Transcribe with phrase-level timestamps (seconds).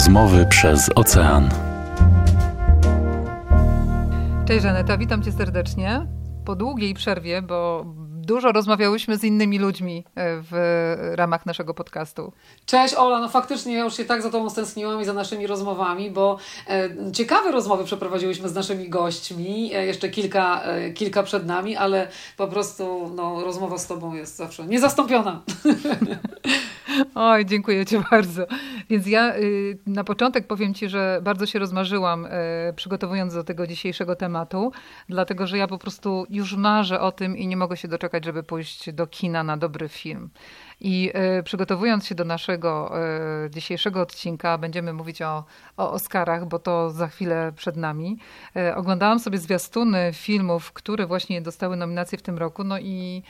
[0.00, 1.48] Rozmowy przez ocean.
[4.48, 6.06] Cześć Żaneta, witam cię serdecznie.
[6.44, 10.52] Po długiej przerwie, bo dużo rozmawiałyśmy z innymi ludźmi e, w
[11.14, 12.32] ramach naszego podcastu.
[12.66, 16.10] Cześć Ola, no faktycznie ja już się tak za Tobą stęskniłam i za naszymi rozmowami,
[16.10, 21.76] bo e, ciekawe rozmowy przeprowadziłyśmy z naszymi gośćmi, e, jeszcze kilka, e, kilka przed nami,
[21.76, 25.40] ale po prostu no, rozmowa z Tobą jest zawsze niezastąpiona.
[27.14, 28.46] Oj, dziękuję Ci bardzo.
[28.90, 32.28] Więc ja y, na początek powiem Ci, że bardzo się rozmarzyłam y,
[32.76, 34.72] przygotowując do tego dzisiejszego tematu,
[35.08, 38.42] dlatego że ja po prostu już marzę o tym i nie mogę się doczekać, żeby
[38.42, 40.30] pójść do kina na dobry film.
[40.80, 42.92] I y, przygotowując się do naszego
[43.50, 45.44] dzisiejszego odcinka, będziemy mówić o,
[45.76, 48.18] o Oscarach, bo to za chwilę przed nami.
[48.76, 53.22] Oglądałam sobie zwiastuny filmów, które właśnie dostały nominacje w tym roku, no i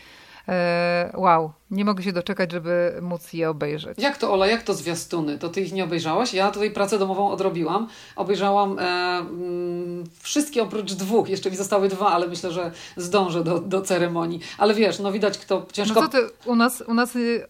[1.15, 3.99] wow, nie mogę się doczekać, żeby móc je obejrzeć.
[3.99, 5.39] Jak to, Ola, jak to zwiastuny?
[5.39, 6.35] To ty ich nie obejrzałaś?
[6.35, 7.89] Ja tutaj pracę domową odrobiłam.
[8.17, 11.29] Obejrzałam e, mm, wszystkie oprócz dwóch.
[11.29, 14.41] Jeszcze mi zostały dwa, ale myślę, że zdążę do, do ceremonii.
[14.59, 16.01] Ale wiesz, no widać, kto ciężko...
[16.01, 17.47] No to ty, u nas, u nas y,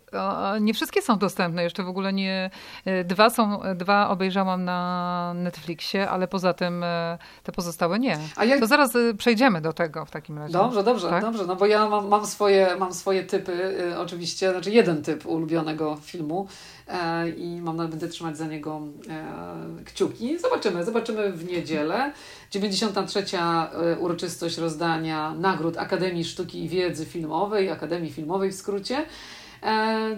[0.61, 1.63] nie wszystkie są dostępne.
[1.63, 2.51] Jeszcze w ogóle nie...
[2.87, 8.19] Y, dwa są, dwa obejrzałam na Netflixie, ale poza tym y, te pozostałe nie.
[8.37, 8.61] A jak...
[8.61, 10.53] To zaraz przejdziemy do tego w takim razie.
[10.53, 11.23] Dobrze, dobrze, tak?
[11.23, 11.47] dobrze.
[11.47, 14.10] No bo ja mam, mam, swoje, mam swoje typy oczywiście,
[14.53, 16.49] znaczy jeden typ ulubionego filmu
[16.89, 20.39] e, i mam będę trzymać za niego e, kciuki.
[20.39, 22.13] Zobaczymy, zobaczymy w niedzielę.
[22.51, 23.25] 93.
[23.39, 29.05] E, uroczystość rozdania nagród Akademii Sztuki i Wiedzy Filmowej, Akademii Filmowej w skrócie.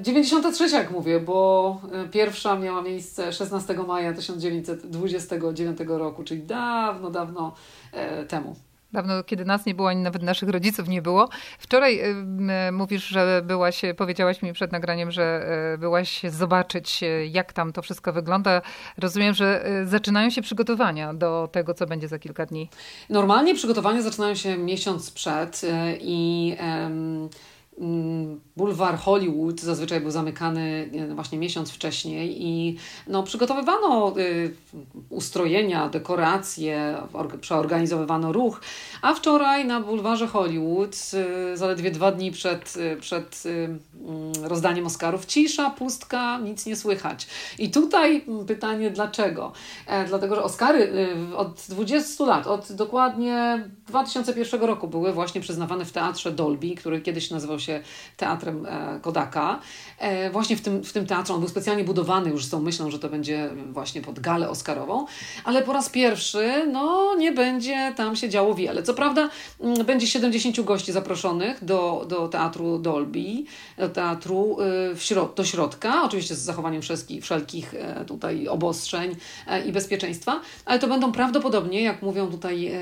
[0.01, 7.55] 93, jak mówię, bo pierwsza miała miejsce 16 maja 1929 roku, czyli dawno, dawno
[8.29, 8.57] temu.
[8.93, 11.29] Dawno, kiedy nas nie było, ani nawet naszych rodziców nie było.
[11.59, 12.01] Wczoraj
[12.69, 17.73] y, mówisz, że byłaś, powiedziałaś mi przed nagraniem, że y, byłaś zobaczyć, y, jak tam
[17.73, 18.63] to wszystko wygląda.
[18.99, 22.69] Rozumiem, że y, zaczynają się przygotowania do tego, co będzie za kilka dni.
[23.11, 25.69] Normalnie przygotowania zaczynają się miesiąc przed y,
[26.01, 27.29] i Mm,
[28.57, 34.55] bulwar Hollywood zazwyczaj był zamykany właśnie miesiąc wcześniej i no, przygotowywano y,
[35.11, 36.97] ustrojenia, dekoracje,
[37.41, 38.61] przeorganizowywano ruch,
[39.03, 40.97] a wczoraj na bulwarze Hollywood,
[41.53, 47.27] y, zaledwie dwa dni przed, y, przed mm, rozdaniem Oscarów, cisza, pustka, nic nie słychać.
[47.59, 49.53] I tutaj pytanie dlaczego?
[49.87, 50.93] E, dlatego, że Oscary
[51.37, 57.31] od 20 lat, od dokładnie 2001 roku były właśnie przyznawane w Teatrze Dolby, który kiedyś
[57.31, 57.81] nazywał się
[58.17, 59.61] Teatrem e, Kodaka.
[59.99, 62.91] E, właśnie w tym, w tym teatrze on był specjalnie budowany już z tą myślą,
[62.91, 65.07] że to będzie właśnie pod galę Oscarową,
[65.45, 68.83] ale po raz pierwszy no nie będzie tam się działo wiele.
[68.83, 69.31] Co prawda
[69.61, 73.45] mm, będzie 70 gości zaproszonych do, do Teatru Dolby,
[73.79, 74.57] do teatru
[74.93, 79.17] y, w środ do środka, oczywiście z zachowaniem wszelkich, wszelkich e, tutaj obostrzeń
[79.67, 82.73] i bezpieczeństwa, ale to będą prawdopodobnie, jak mówią tutaj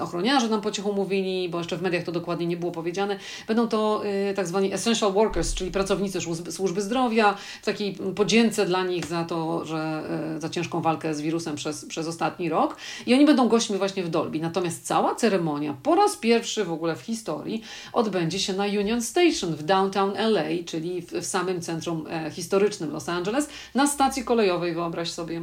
[0.00, 3.18] ochroniarze nam po cichu mówili, bo jeszcze w mediach to dokładnie nie było powiedziane,
[3.48, 8.84] będą to y, tak zwani essential workers, czyli pracownicy służby zdrowia, w takiej podzięce dla
[8.84, 10.02] nich za to, że
[10.36, 12.76] e, za ciężką walkę z wirusem przez, przez ostatni rok.
[13.06, 14.40] I oni będą gośćmi właśnie w Dolby.
[14.40, 17.62] Natomiast cała ceremonia po raz pierwszy w ogóle w historii
[17.92, 22.92] odbędzie się na Union Station w downtown LA, czyli w, w samym centrum e, historycznym
[22.92, 25.42] Los Angeles, na stacji kolejowej, wyobraź sobie.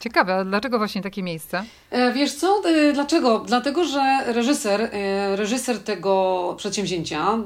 [0.00, 1.64] Ciekawe, a dlaczego właśnie takie miejsce?
[1.90, 3.38] E, wiesz co, e, dlaczego?
[3.38, 7.38] Dlatego, że reżyser, e, reżyser tego przedsięwzięcia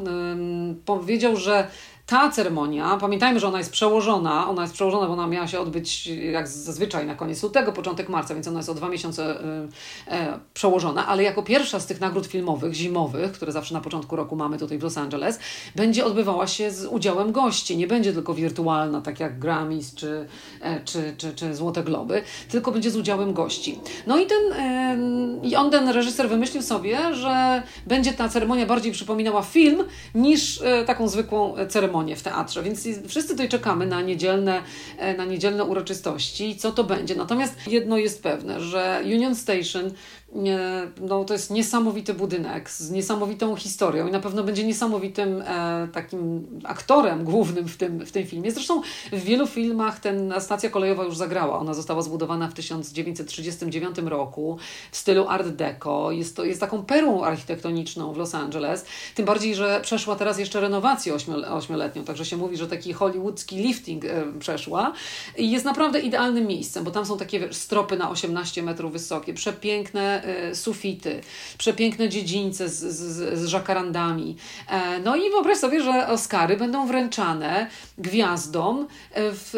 [0.85, 1.67] powiedział, że
[2.11, 6.07] ta ceremonia, pamiętajmy, że ona jest przełożona, ona jest przełożona, bo ona miała się odbyć
[6.07, 10.17] jak zazwyczaj na koniec lutego, początek marca, więc ona jest o dwa miesiące y, y,
[10.55, 14.59] przełożona, ale jako pierwsza z tych nagród filmowych, zimowych, które zawsze na początku roku mamy
[14.59, 15.39] tutaj w Los Angeles,
[15.77, 17.77] będzie odbywała się z udziałem gości.
[17.77, 22.73] Nie będzie tylko wirtualna, tak jak Grammys czy, y, czy, czy, czy Złote Globy, tylko
[22.73, 23.81] będzie z udziałem gości.
[24.07, 24.43] No i ten,
[25.43, 29.85] i on, ten reżyser wymyślił sobie, że będzie ta ceremonia bardziej przypominała film
[30.15, 34.63] niż taką zwykłą ceremonię ceremonię w teatrze, więc wszyscy tutaj czekamy na niedzielne,
[34.99, 37.15] e, na niedzielne uroczystości, co to będzie.
[37.15, 39.91] Natomiast jedno jest pewne, że Union Station
[41.01, 46.47] no, to jest niesamowity budynek z niesamowitą historią i na pewno będzie niesamowitym e, takim
[46.65, 48.53] aktorem głównym w tym, w tym filmie.
[48.53, 48.83] Zresztą
[49.13, 51.59] w wielu filmach ten stacja kolejowa już zagrała.
[51.59, 54.59] Ona została zbudowana w 1939 roku
[54.93, 56.11] w stylu Art Deco.
[56.13, 58.85] Jest, to, jest taką perłą architektoniczną w Los Angeles.
[59.15, 61.15] Tym bardziej, że przeszła teraz jeszcze renowację
[61.51, 64.93] ośmioletnią, także się mówi, że taki hollywoodzki lifting e, przeszła.
[65.39, 70.20] I jest naprawdę idealnym miejscem, bo tam są takie stropy na 18 metrów wysokie, przepiękne
[70.53, 71.21] sufity,
[71.59, 74.37] przepiękne dziedzińce z, z, z żakarandami.
[75.05, 77.67] No i wyobraź sobie, że Oscary będą wręczane
[77.99, 78.87] gwiazdom
[79.17, 79.55] w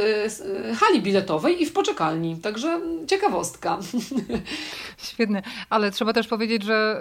[0.81, 2.37] hali biletowej i w poczekalni.
[2.37, 3.79] Także ciekawostka.
[5.13, 7.01] Świetnie, ale trzeba też powiedzieć, że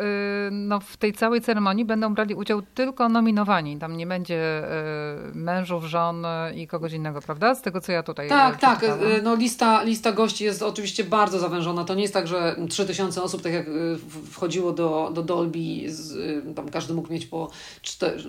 [0.52, 3.78] no, w tej całej ceremonii będą brali udział tylko nominowani.
[3.78, 4.63] Tam nie będzie
[5.34, 6.25] mężów, żon
[6.56, 7.56] i kogoś innego, prawda?
[7.56, 8.86] Z tego, co ja tutaj Tak, tak.
[9.24, 11.84] No, lista, lista gości jest oczywiście bardzo zawężona.
[11.84, 13.65] To nie jest tak, że 3000 osób, tak jak
[14.31, 17.50] wchodziło do, do Dolby, z, tam każdy mógł mieć po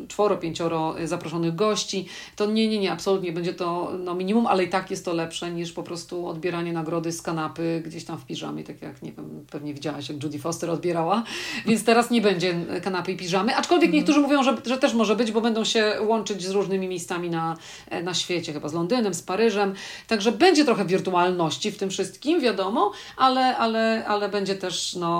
[0.08, 2.06] czworo, pięcioro zaproszonych gości.
[2.36, 5.50] To nie, nie, nie, absolutnie będzie to no, minimum, ale i tak jest to lepsze
[5.50, 9.46] niż po prostu odbieranie nagrody z kanapy gdzieś tam w piżamie, tak jak nie wiem,
[9.50, 11.22] pewnie widziałaś, jak Judy Foster odbierała.
[11.66, 13.98] Więc teraz nie będzie kanapy i piżamy, aczkolwiek mhm.
[13.98, 17.56] niektórzy mówią, że, że też może być, bo będą się łączyć z różnymi miejscami na,
[18.02, 19.74] na świecie, chyba z Londynem, z Paryżem.
[20.06, 25.11] Także będzie trochę wirtualności w tym wszystkim, wiadomo, ale, ale, ale będzie też no,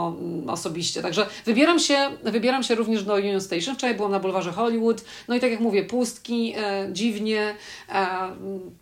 [0.49, 1.03] osobiście.
[1.03, 3.75] Także wybieram się, wybieram się również do Union Station.
[3.75, 5.05] Wczoraj byłam na bulwarze Hollywood.
[5.29, 7.55] No i tak jak mówię, pustki, e, dziwnie,
[7.89, 8.07] e,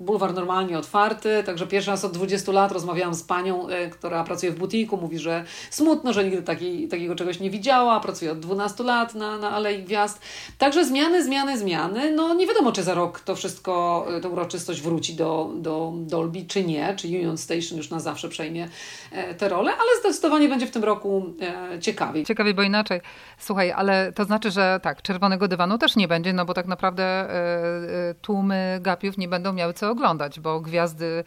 [0.01, 1.43] bulwar normalnie otwarty.
[1.47, 4.97] Także pierwszy raz od 20 lat rozmawiałam z panią, e, która pracuje w butiku.
[4.97, 8.01] Mówi, że smutno, że nigdy taki, takiego czegoś nie widziała.
[8.01, 10.21] Pracuje od 12 lat na, na Alei Gwiazd.
[10.59, 12.13] Także zmiany, zmiany, zmiany.
[12.13, 16.65] No nie wiadomo, czy za rok to wszystko, ta uroczystość wróci do, do Dolby, czy
[16.65, 16.95] nie.
[16.97, 18.69] Czy Union Station już na zawsze przejmie
[19.13, 21.00] e, tę rolę, ale zdecydowanie będzie w tym roku
[21.41, 22.25] e, ciekawiej.
[22.25, 23.01] Ciekawiej, bo inaczej.
[23.39, 27.05] Słuchaj, ale to znaczy, że tak, czerwonego dywanu też nie będzie, no bo tak naprawdę
[27.05, 31.25] e, tłumy gapiów nie będą miały co oglądać, bo gwiazdy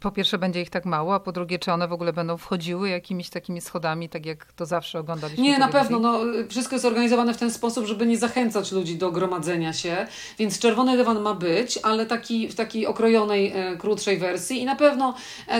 [0.00, 2.88] po pierwsze będzie ich tak mało, a po drugie, czy one w ogóle będą wchodziły
[2.88, 5.44] jakimiś takimi schodami, tak jak to zawsze oglądaliśmy.
[5.44, 5.98] Nie, na pewno.
[5.98, 6.18] No,
[6.48, 10.06] wszystko jest organizowane w ten sposób, żeby nie zachęcać ludzi do gromadzenia się,
[10.38, 15.14] więc czerwony dywan ma być, ale taki, w takiej okrojonej, krótszej wersji i na pewno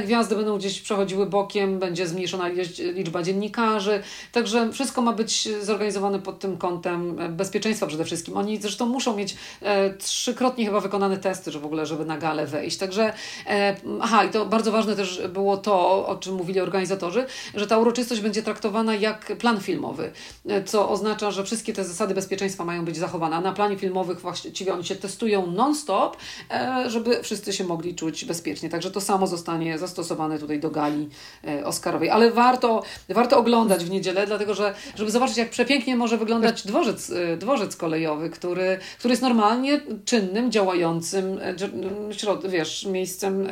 [0.05, 2.51] gwiazdy będą gdzieś przechodziły bokiem, będzie zmniejszona
[2.95, 4.03] liczba dziennikarzy,
[4.33, 8.37] także wszystko ma być zorganizowane pod tym kątem bezpieczeństwa przede wszystkim.
[8.37, 12.47] Oni zresztą muszą mieć e, trzykrotnie chyba wykonane testy, że w ogóle, żeby na galę
[12.47, 12.77] wejść.
[12.77, 13.13] Także,
[13.47, 17.79] e, aha, i to bardzo ważne też było to, o czym mówili organizatorzy, że ta
[17.79, 20.13] uroczystość będzie traktowana jak plan filmowy,
[20.49, 23.37] e, co oznacza, że wszystkie te zasady bezpieczeństwa mają być zachowane.
[23.37, 26.17] A na planie filmowych właściwie oni się testują non-stop,
[26.51, 28.69] e, żeby wszyscy się mogli czuć bezpiecznie.
[28.69, 31.09] Także to samo zostanie zastosowane tutaj do gali
[31.45, 32.11] e, Oscarowej.
[32.11, 32.72] Ale warto,
[33.09, 37.77] warto oglądać w niedzielę, dlatego że, żeby zobaczyć, jak przepięknie może wyglądać dworzec, e, dworzec
[37.77, 43.49] kolejowy, który, który jest normalnie czynnym, działającym, e, wiesz, miejscem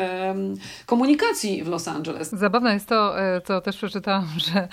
[0.87, 2.31] komunikacji w Los Angeles.
[2.31, 3.15] Zabawne jest to,
[3.45, 4.69] co też przeczytałam, że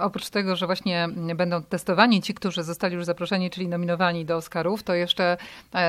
[0.00, 4.82] oprócz tego, że właśnie będą testowani ci, którzy zostali już zaproszeni, czyli nominowani do Oscarów,
[4.82, 5.36] to jeszcze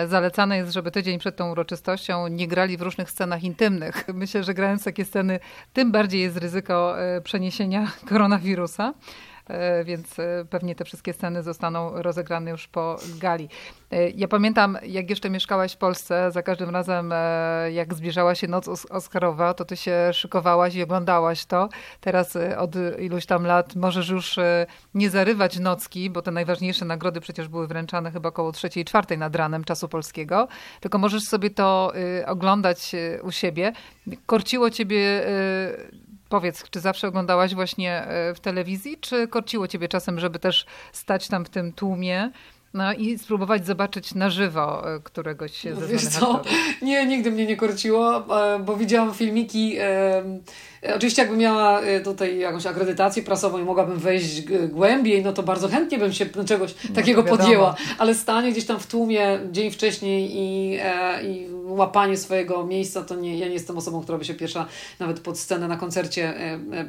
[0.08, 4.06] zalecane jest, żeby tydzień przed tą uroczystością nie grali w różnych scenach intymnych.
[4.14, 5.40] Myślę, że grając takie sceny,
[5.74, 8.94] tym bardziej jest ryzyko e, przeniesienia koronawirusa.
[9.48, 13.50] E, więc e, pewnie te wszystkie sceny zostaną rozegrane już po gali.
[14.16, 17.14] Ja pamiętam, jak jeszcze mieszkałaś w Polsce, za każdym razem,
[17.72, 21.70] jak zbliżała się noc Oscarowa, to ty się szykowałaś i oglądałaś to.
[22.02, 24.40] Teraz od iluś tam lat możesz już
[24.94, 29.36] nie zarywać nocki, bo te najważniejsze nagrody przecież były wręczane chyba około trzeciej, czwartej nad
[29.36, 30.48] ranem czasu polskiego,
[30.80, 31.94] tylko możesz sobie to
[32.26, 32.92] oglądać
[33.24, 33.74] u siebie.
[34.26, 35.26] Korciło ciebie
[36.34, 41.28] Powiedz, czy zawsze oglądałaś właśnie e, w telewizji, czy korciło ciebie czasem, żeby też stać
[41.28, 42.32] tam w tym tłumie?
[42.74, 46.42] No i spróbować zobaczyć na żywo e, któregoś ze Wiesz co?
[46.82, 48.18] Nie, nigdy mnie nie korciło,
[48.56, 49.78] e, bo widziałam filmiki
[50.86, 55.68] E, oczywiście jakbym miała tutaj jakąś akredytację prasową i mogłabym wejść głębiej, no to bardzo
[55.68, 60.32] chętnie bym się czegoś no takiego podjęła, ale stanie gdzieś tam w tłumie dzień wcześniej
[60.38, 60.80] i,
[61.24, 64.66] i łapanie swojego miejsca, to nie, ja nie jestem osobą, która by się pierwsza
[65.00, 66.34] nawet pod scenę na koncercie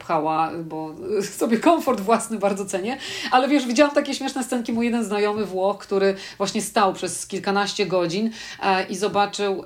[0.01, 0.95] pchała, bo
[1.39, 2.99] sobie komfort własny bardzo cenię,
[3.31, 7.87] ale wiesz, widziałam takie śmieszne scenki, mój jeden znajomy Włoch, który właśnie stał przez kilkanaście
[7.87, 8.31] godzin
[8.89, 9.65] i zobaczył,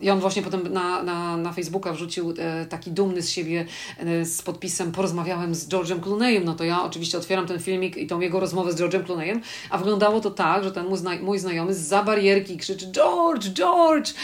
[0.00, 2.34] i on właśnie potem na, na, na Facebooka wrzucił
[2.68, 3.66] taki dumny z siebie
[3.98, 8.06] E, z podpisem porozmawiałem z George'em Clooneyem, no to ja oczywiście otwieram ten filmik i
[8.06, 11.38] tą jego rozmowę z George'em Clooneyem, a wyglądało to tak, że ten mój, zna mój
[11.38, 14.14] znajomy za barierki krzyczy George, George,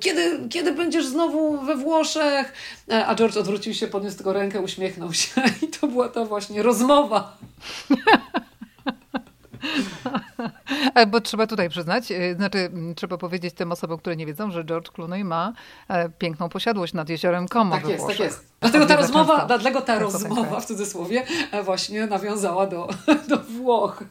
[0.00, 2.52] kiedy, kiedy będziesz znowu we Włoszech?
[2.90, 6.62] E, a George odwrócił się, podniósł tylko rękę, uśmiechnął się i to była ta właśnie
[6.62, 7.36] rozmowa.
[11.10, 14.90] Bo trzeba tutaj przyznać, y, znaczy trzeba powiedzieć tym osobom, które nie wiedzą, że George
[14.90, 15.52] Clooney ma
[15.88, 18.57] e, piękną posiadłość nad jeziorem Como Tak jest, tak jest.
[18.60, 22.88] Dlatego ta rozmowa, dlatego ta rozmowa w cudzysłowie e, właśnie nawiązała do,
[23.28, 24.04] do Włoch.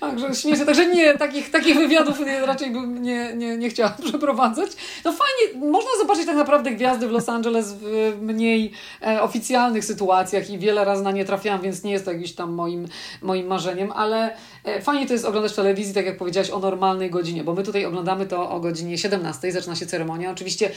[0.00, 4.70] Także śmieszne, także nie, takich, takich wywiadów nie, raczej bym nie, nie, nie chciała przeprowadzać.
[5.04, 10.50] No fajnie, można zobaczyć tak naprawdę gwiazdy w Los Angeles w mniej e, oficjalnych sytuacjach
[10.50, 12.88] i wiele razy na nie trafiałam, więc nie jest to jakimś tam moim,
[13.22, 17.10] moim marzeniem, ale e, fajnie to jest oglądać w telewizji, tak jak powiedziałaś, o normalnej
[17.10, 20.30] godzinie, bo my tutaj oglądamy to o godzinie 17, zaczyna się ceremonia.
[20.30, 20.70] Oczywiście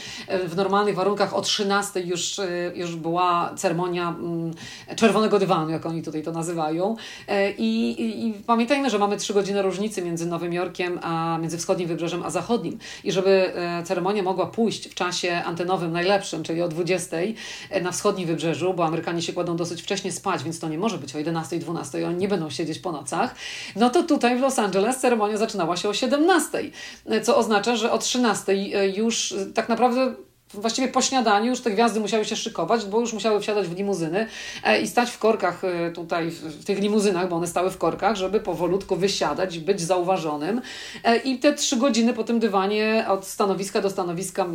[0.44, 2.40] w normalnych warunkach o 13 już,
[2.74, 4.54] już była ceremonia mm,
[4.96, 6.96] czerwonego dywanu, jak oni tutaj to nazywają.
[7.28, 11.58] E, I, i, i pamiętajmy, że mamy 3 godziny różnicy między Nowym Jorkiem, a między
[11.58, 12.78] wschodnim wybrzeżem, a zachodnim.
[13.04, 13.52] I żeby
[13.84, 17.16] ceremonia mogła pójść w czasie antenowym najlepszym, czyli o 20
[17.82, 21.14] na wschodnim wybrzeżu, bo Amerykanie się kładą dosyć wcześnie spać, więc to nie może być
[21.14, 23.34] o 11, 12, oni nie będą siedzieć po nocach,
[23.76, 26.58] no to tutaj w Los Angeles ceremonia zaczynała się o 17,
[27.22, 28.54] co oznacza, że o 13
[28.96, 30.14] już tak naprawdę
[30.54, 34.26] właściwie po śniadaniu już te gwiazdy musiały się szykować, bo już musiały wsiadać w limuzyny
[34.64, 38.16] e, i stać w korkach e, tutaj, w tych limuzynach, bo one stały w korkach,
[38.16, 40.60] żeby powolutku wysiadać, być zauważonym.
[41.04, 44.46] E, I te trzy godziny po tym dywanie od stanowiska do stanowiska,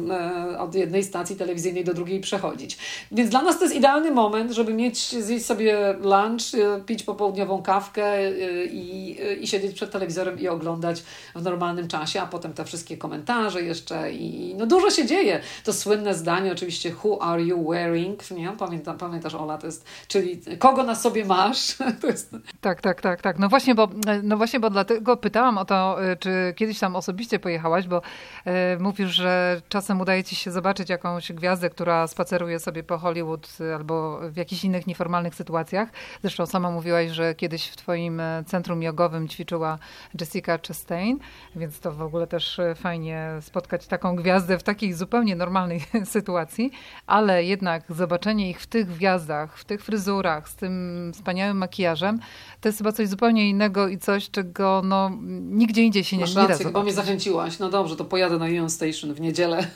[0.60, 2.78] od jednej stacji telewizyjnej do drugiej przechodzić.
[3.12, 6.44] Więc dla nas to jest idealny moment, żeby mieć, zjeść sobie lunch,
[6.86, 8.32] pić popołudniową kawkę
[8.66, 11.04] i, i siedzieć przed telewizorem i oglądać
[11.36, 15.42] w normalnym czasie, a potem te wszystkie komentarze jeszcze i no dużo się dzieje.
[15.64, 18.50] To słynne zdanie oczywiście who are you wearing, nie?
[18.60, 21.76] Pamiętam, pamiętasz Ola, to jest, czyli kogo na sobie masz?
[22.10, 22.36] Jest...
[22.62, 23.40] Tak, tak, tak, tak.
[23.40, 23.88] No właśnie, bo,
[24.24, 28.02] no właśnie, bo dlatego pytałam o to, y, czy kiedyś tam osobiście pojechałaś, bo
[28.46, 33.58] e, mówisz, że czasem udaje ci się zobaczyć jakąś gwiazdę, która spaceruje sobie po Hollywood
[33.62, 35.90] y, albo w jakichś innych nieformalnych sytuacjach.
[36.22, 39.80] Zresztą sama mówiłaś, że kiedyś w twoim centrum jogowym ćwiczyła
[40.20, 41.20] Jessica Chastain,
[41.56, 45.36] więc to w ogóle też fajnie spotkać taką gwiazdę w takich zupełnie
[46.06, 46.72] sytuacji,
[47.08, 52.20] ale jednak zobaczenie ich w tych gwiazdach, w tych fryzurach, z tym wspaniałym makijażem,
[52.62, 56.42] to jest chyba coś zupełnie innego i coś, czego no, nigdzie indziej się Masz nie,
[56.42, 57.60] rację, da chyba mnie zachęciłaś.
[57.60, 59.68] No dobrze, to pojadę na Union Station w niedzielę.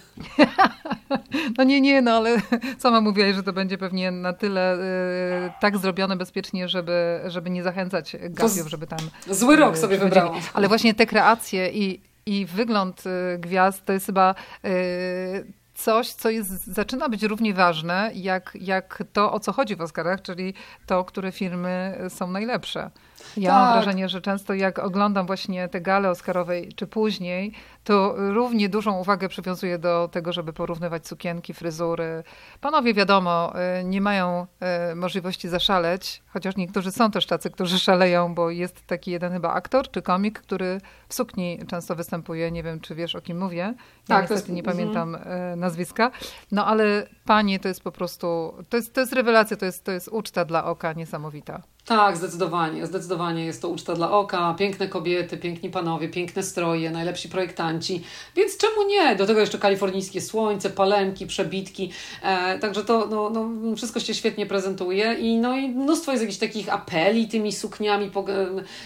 [1.58, 2.38] no nie, nie, no ale
[2.80, 7.64] sama mówiłaś, że to będzie pewnie na tyle y, tak zrobione bezpiecznie, żeby, żeby nie
[7.64, 9.00] zachęcać gapiów, żeby tam...
[9.30, 10.42] Zły rok y, sobie wybrałam.
[10.54, 15.46] Ale właśnie te kreacje i i wygląd y, gwiazd to jest chyba y,
[15.76, 20.22] coś, co jest, zaczyna być równie ważne, jak, jak to, o co chodzi w Oscarach,
[20.22, 20.54] czyli
[20.86, 22.90] to, które filmy są najlepsze.
[23.38, 23.60] Ja tak.
[23.60, 27.54] mam wrażenie, że często jak oglądam właśnie te gale Oscarowe, czy później,
[27.84, 32.24] to równie dużą uwagę przywiązuję do tego, żeby porównywać sukienki, fryzury.
[32.62, 34.48] Panowie, wiadomo, y, nie mają
[34.92, 39.54] y, możliwości zaszaleć, chociaż niektórzy są też tacy, którzy szaleją, bo jest taki jeden chyba
[39.54, 42.52] aktor czy komik, który w sukni często występuje.
[42.52, 43.58] Nie wiem, czy wiesz, o kim mówię.
[43.58, 43.76] Ja
[44.08, 45.60] tak, niestety jest, nie pamiętam mm.
[45.60, 46.12] nazwiska.
[46.52, 49.92] No ale panie to jest po prostu, to jest, to jest rewelacja, to jest, to
[49.92, 51.62] jest uczta dla oka niesamowita.
[51.86, 52.88] Tak, zdecydowanie.
[52.88, 54.56] Zdecydowanie jest to uczta dla oka.
[54.60, 58.04] Piękne kobiety, piękni panowie, piękne stroje, najlepsi projektanci.
[58.36, 59.16] Więc czemu nie?
[59.16, 61.92] Do tego jeszcze kalifornijskie słońce, palemki, przebitki.
[62.22, 66.40] E, także to no, no, wszystko się świetnie prezentuje i, no, i mnóstwo jest jakichś
[66.40, 68.12] takich apeli tymi sukniami,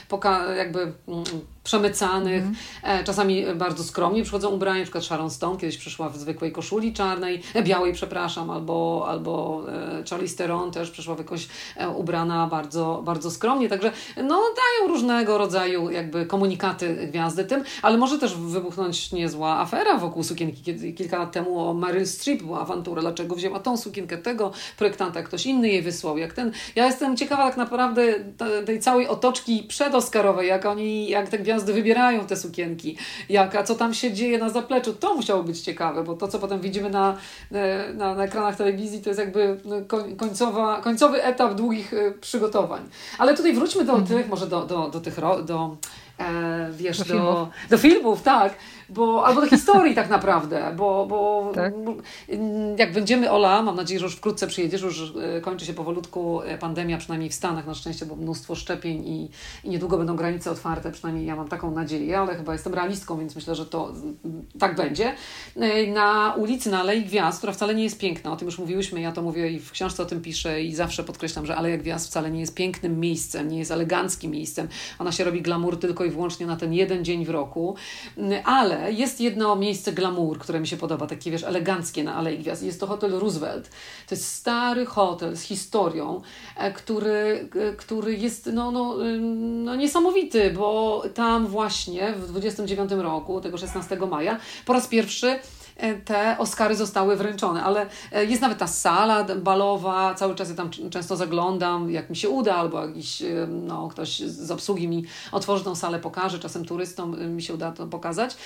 [0.08, 1.24] poka, jakby mm,
[1.68, 3.04] przemycanych, mm.
[3.06, 7.42] czasami bardzo skromnie przychodzą ubrani, na przykład Sharon Stone kiedyś przyszła w zwykłej koszuli czarnej,
[7.54, 11.48] e, białej przepraszam, albo, albo e, Charlize Theron też przyszła w jakoś
[11.96, 18.20] ubrana bardzo, bardzo skromnie, także no dają różnego rodzaju jakby komunikaty gwiazdy tym, ale może
[18.20, 20.62] też wybuchnąć niezła afera wokół sukienki.
[20.62, 25.24] Kiedy, kilka lat temu o Meryl Streep była awantura, dlaczego wzięła tą sukienkę tego projektanta,
[25.24, 26.52] ktoś inny jej wysłał, jak ten.
[26.76, 28.14] Ja jestem ciekawa tak naprawdę
[28.66, 32.98] tej całej otoczki przedoskarowej, jak oni, jak te gwiazdy gwiazdy wybierają te sukienki,
[33.30, 34.94] jaka, co tam się dzieje na zapleczu.
[34.94, 37.18] To musiało być ciekawe, bo to, co potem widzimy na,
[37.52, 39.76] e, na, na ekranach telewizji, to jest jakby no,
[40.18, 42.82] końcowa, końcowy etap długich e, przygotowań.
[43.18, 44.20] Ale tutaj wróćmy do mhm.
[44.20, 45.78] tych, może do, do, do tych, do,
[46.20, 47.48] e, wiesz, do, do, filmów.
[47.70, 48.54] do filmów, tak
[48.90, 51.74] bo, albo do historii tak naprawdę, bo, bo, tak?
[52.78, 56.58] jak będziemy, Ola, mam nadzieję, że już wkrótce przyjedziesz, już e, kończy się powolutku e,
[56.58, 59.30] pandemia, przynajmniej w Stanach na szczęście, bo mnóstwo szczepień i,
[59.64, 63.36] i niedługo będą granice otwarte, przynajmniej ja mam taką nadzieję, ale chyba jestem realistką, więc
[63.36, 63.92] myślę, że to
[64.60, 65.14] tak będzie.
[65.56, 69.02] E, na ulicy, na Alei Gwiazd, która wcale nie jest piękna, o tym już mówiłyśmy,
[69.02, 72.08] ja to mówię i w książce o tym piszę i zawsze podkreślam, że Aleja Gwiazd
[72.08, 74.68] wcale nie jest pięknym miejscem, nie jest eleganckim miejscem,
[75.00, 77.76] ona się robi glamour tylko i wyłącznie na ten jeden dzień w roku.
[78.46, 82.64] Ale jest jedno miejsce glamour, które mi się podoba, takie wiesz, eleganckie na Alei Gwiazd.
[82.64, 83.70] Jest to hotel Roosevelt.
[84.08, 86.22] To jest stary hotel z historią,
[86.58, 88.96] e, który, e, który jest no, no,
[89.64, 95.40] no niesamowity, bo tam właśnie w 29 roku, tego 16 maja, po raz pierwszy
[96.06, 100.70] te Oscary zostały wręczone, ale e, jest nawet ta sala balowa, cały czas ja tam
[100.92, 105.64] często zaglądam, jak mi się uda, albo jakiś, e, no, ktoś z obsługi mi otworzy
[105.64, 108.38] tą salę, pokaże, czasem turystom mi się uda to pokazać.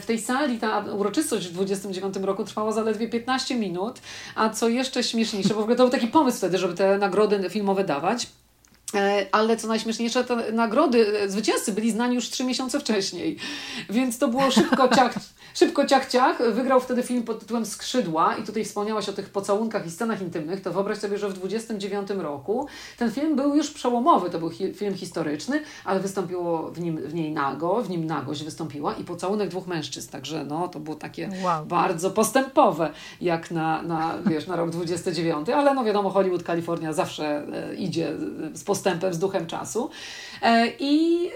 [0.00, 4.00] W tej sali ta uroczystość w 29 roku trwała zaledwie 15 minut,
[4.34, 7.50] a co jeszcze śmieszniejsze, bo w ogóle to był taki pomysł wtedy, żeby te nagrody
[7.50, 8.26] filmowe dawać,
[8.94, 13.36] E, ale co najśmieszniejsze, te nagrody, e, zwycięzcy byli znani już trzy miesiące wcześniej.
[13.90, 15.14] Więc to było szybko ciach,
[15.54, 16.52] szybko ciach, ciach.
[16.52, 20.60] Wygrał wtedy film pod tytułem Skrzydła i tutaj wspomniałaś o tych pocałunkach i scenach intymnych.
[20.60, 22.66] To wyobraź sobie, że w 29 roku
[22.98, 24.30] ten film był już przełomowy.
[24.30, 28.44] To był hi film historyczny, ale wystąpiło w nim w niej nago, w nim nagość
[28.44, 30.10] wystąpiła i pocałunek dwóch mężczyzn.
[30.10, 31.66] Także no, to było takie wow.
[31.66, 35.48] bardzo postępowe, jak na, na, wiesz, na rok 29.
[35.48, 38.12] Ale no wiadomo, Hollywood, Kalifornia zawsze e, idzie
[38.54, 39.90] z postępem z duchem czasu.
[40.42, 41.30] E, I,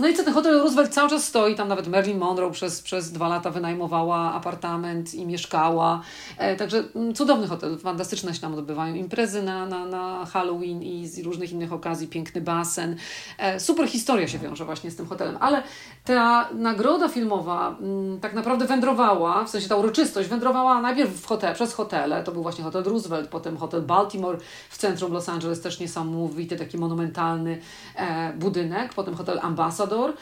[0.00, 3.12] no i co, ten hotel Roosevelt cały czas stoi, tam nawet Marilyn Monroe przez, przez
[3.12, 6.00] dwa lata wynajmowała apartament i mieszkała.
[6.38, 8.94] E, także mm, cudowny hotel, fantastyczne się tam odbywają.
[8.94, 12.96] Imprezy na, na, na Halloween i z różnych innych okazji, piękny basen.
[13.38, 15.62] E, super historia się wiąże właśnie z tym hotelem, ale
[16.04, 21.54] ta nagroda filmowa mm, tak naprawdę wędrowała, w sensie ta uroczystość wędrowała najpierw w hotel,
[21.54, 25.80] przez hotele, to był właśnie hotel Roosevelt, potem hotel Baltimore w centrum Los Angeles, też
[25.80, 27.58] niesamowity, taki monumentalny
[27.96, 30.12] e, budynek, potem hotel Ambassador,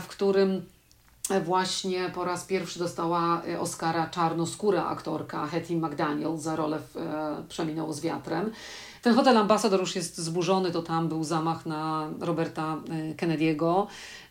[0.00, 0.62] w którym
[1.40, 7.44] właśnie po raz pierwszy dostała e, Oscara czarnoskóra aktorka Hetty McDaniel za rolę w e,
[7.48, 8.52] Przeminęło z wiatrem.
[9.02, 13.86] Ten hotel Ambassador już jest zburzony, to tam był zamach na Roberta e, Kennedy'ego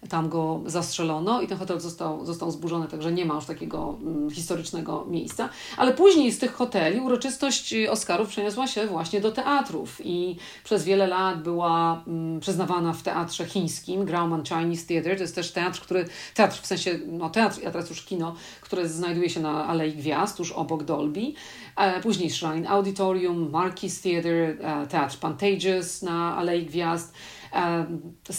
[0.09, 4.29] tam go zastrzelono i ten hotel został, został zburzony, także nie ma już takiego mm,
[4.29, 5.49] historycznego miejsca.
[5.77, 11.07] Ale później z tych hoteli uroczystość Oscarów przeniosła się właśnie do teatrów i przez wiele
[11.07, 15.15] lat była mm, przyznawana w teatrze chińskim, Grauman Chinese Theatre.
[15.15, 18.89] To jest też teatr, który, teatr w sensie, no teatr, a teraz już kino, które
[18.89, 21.33] znajduje się na Alei Gwiazd, tuż obok Dolby.
[21.77, 27.13] E, później Shrine Auditorium, Marquis Theatre, e, Teatr Pantages na Alei Gwiazd.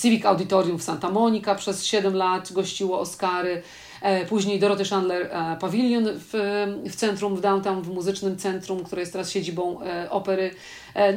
[0.00, 3.62] Civic Auditorium w Santa Monica przez 7 lat gościło Oscary.
[4.02, 6.30] E, później Dorothy Chandler e, Pavilion w,
[6.90, 10.54] w centrum, w downtown, w muzycznym centrum, które jest teraz siedzibą e, opery.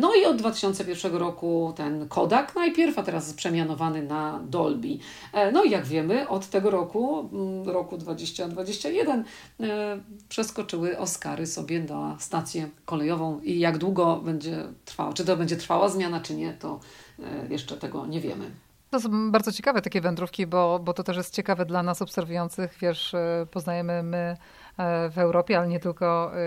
[0.01, 4.97] No i od 2001 roku ten Kodak najpierw, a teraz przemianowany na Dolby.
[5.53, 9.23] No i jak wiemy, od tego roku, mm, roku 2021,
[10.29, 15.89] przeskoczyły Oscary sobie na stację kolejową i jak długo będzie trwała, czy to będzie trwała
[15.89, 16.79] zmiana, czy nie, to
[17.49, 18.51] jeszcze tego nie wiemy.
[18.91, 22.77] To są bardzo ciekawe takie wędrówki, bo, bo to też jest ciekawe dla nas obserwujących.
[22.81, 24.64] Wiesz, e, poznajemy my E,
[25.09, 26.39] w Europie, ale nie tylko e,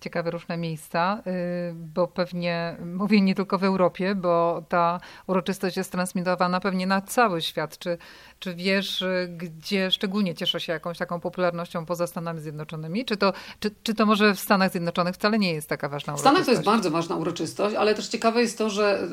[0.00, 1.32] ciekawe różne miejsca, e,
[1.74, 7.42] bo pewnie mówię nie tylko w Europie, bo ta uroczystość jest transmitowana pewnie na cały
[7.42, 7.78] świat.
[7.78, 7.98] Czy,
[8.38, 13.04] czy wiesz, gdzie szczególnie cieszy się jakąś taką popularnością poza Stanami Zjednoczonymi?
[13.04, 16.30] Czy to, czy, czy to może w Stanach Zjednoczonych wcale nie jest taka ważna uroczystość?
[16.30, 19.08] W Stanach to jest bardzo ważna uroczystość, ale też ciekawe jest to, że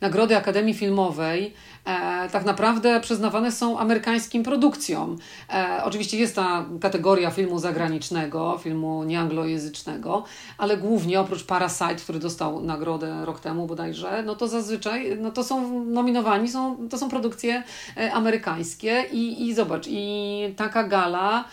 [0.00, 5.18] nagrody Akademii Filmowej e, tak naprawdę przyznawane są amerykańskim produkcjom.
[5.52, 10.24] E, oczywiście jest ta kategoria filmu zagranicznego, filmu nieanglojęzycznego,
[10.58, 15.44] ale głównie oprócz Parasite, który dostał nagrodę rok temu bodajże, no to zazwyczaj no to
[15.44, 17.62] są nominowani, są, to są produkcje
[17.96, 21.44] e, amerykańskie i, i zobacz, i taka gala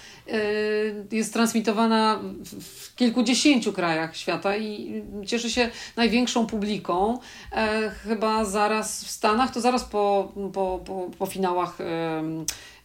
[1.12, 7.20] jest transmitowana w kilkudziesięciu krajach świata i cieszy się największą publiką.
[7.52, 11.78] E, chyba zaraz w Stanach, to zaraz po, po, po, po finałach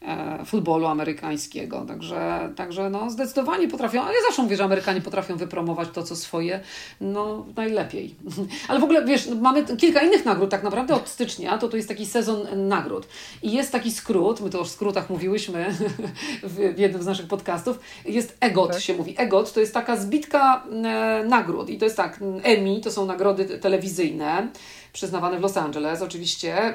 [0.06, 1.84] E, futbolu amerykańskiego.
[1.88, 6.16] Także, także no, zdecydowanie potrafią, ale ja zawsze mówię, że Amerykanie potrafią wypromować to, co
[6.16, 6.60] swoje,
[7.00, 8.14] no najlepiej.
[8.68, 11.88] Ale w ogóle, wiesz, mamy kilka innych nagród tak naprawdę od stycznia, to to jest
[11.88, 13.08] taki sezon nagród.
[13.42, 15.74] I jest taki skrót, my to w skrótach mówiłyśmy
[16.42, 18.80] w jednym z naszych podcastów, jest EGOT tak.
[18.80, 19.14] się mówi.
[19.18, 23.58] EGOT to jest taka zbitka e, nagród i to jest tak, Emmy to są nagrody
[23.58, 24.48] telewizyjne,
[24.92, 26.02] przyznawane w Los Angeles.
[26.02, 26.74] Oczywiście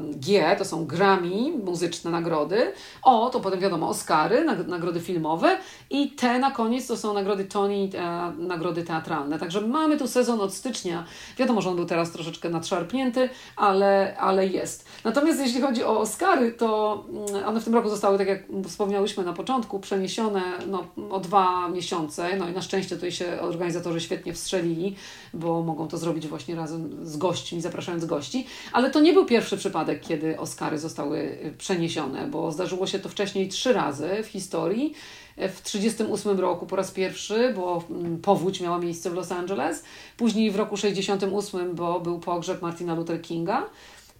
[0.00, 2.72] G to są Grammy, muzyczne nagrody.
[3.02, 5.58] O to potem wiadomo Oscary, nagrody filmowe.
[5.90, 9.38] I T na koniec to są nagrody Tony, e, nagrody teatralne.
[9.38, 11.04] Także mamy tu sezon od stycznia.
[11.38, 14.87] Wiadomo, że on był teraz troszeczkę nadszarpnięty, ale, ale jest.
[15.08, 19.24] Natomiast jeśli chodzi o Oscary, to mm, one w tym roku zostały, tak jak wspomniałyśmy
[19.24, 22.36] na początku, przeniesione no, o dwa miesiące.
[22.36, 24.96] No i na szczęście tutaj się organizatorzy świetnie wstrzelili,
[25.34, 28.46] bo mogą to zrobić właśnie razem z gośćmi zapraszając gości.
[28.72, 33.48] Ale to nie był pierwszy przypadek, kiedy Oscary zostały przeniesione, bo zdarzyło się to wcześniej
[33.48, 34.94] trzy razy w historii.
[35.36, 39.84] W 1938 roku po raz pierwszy, bo mm, powódź miała miejsce w Los Angeles.
[40.16, 43.66] Później w roku 1968, bo był pogrzeb Martina Luther Kinga.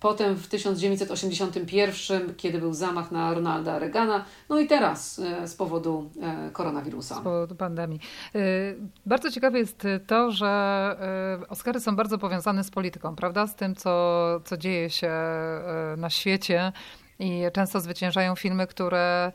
[0.01, 6.11] Potem w 1981, kiedy był zamach na Ronalda Reagana, no i teraz e, z powodu
[6.23, 7.15] e, koronawirusa.
[7.15, 8.01] Z powodu pandemii.
[8.35, 8.39] E,
[9.07, 10.97] bardzo ciekawe jest to, że
[11.49, 13.47] Oscary są bardzo powiązane z polityką, prawda?
[13.47, 15.13] Z tym, co, co dzieje się
[15.97, 16.73] na świecie.
[17.19, 19.33] I często zwyciężają filmy, które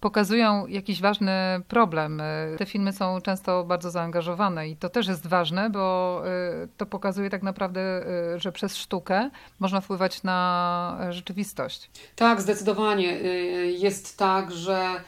[0.00, 1.32] pokazują jakiś ważny
[1.68, 2.22] problem.
[2.58, 6.22] Te filmy są często bardzo zaangażowane i to też jest ważne, bo
[6.64, 11.90] y, to pokazuje tak naprawdę, y, że przez sztukę można wpływać na rzeczywistość.
[12.16, 13.20] Tak, zdecydowanie.
[13.20, 15.00] Y, jest tak, że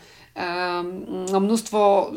[1.33, 2.13] no, mnóstwo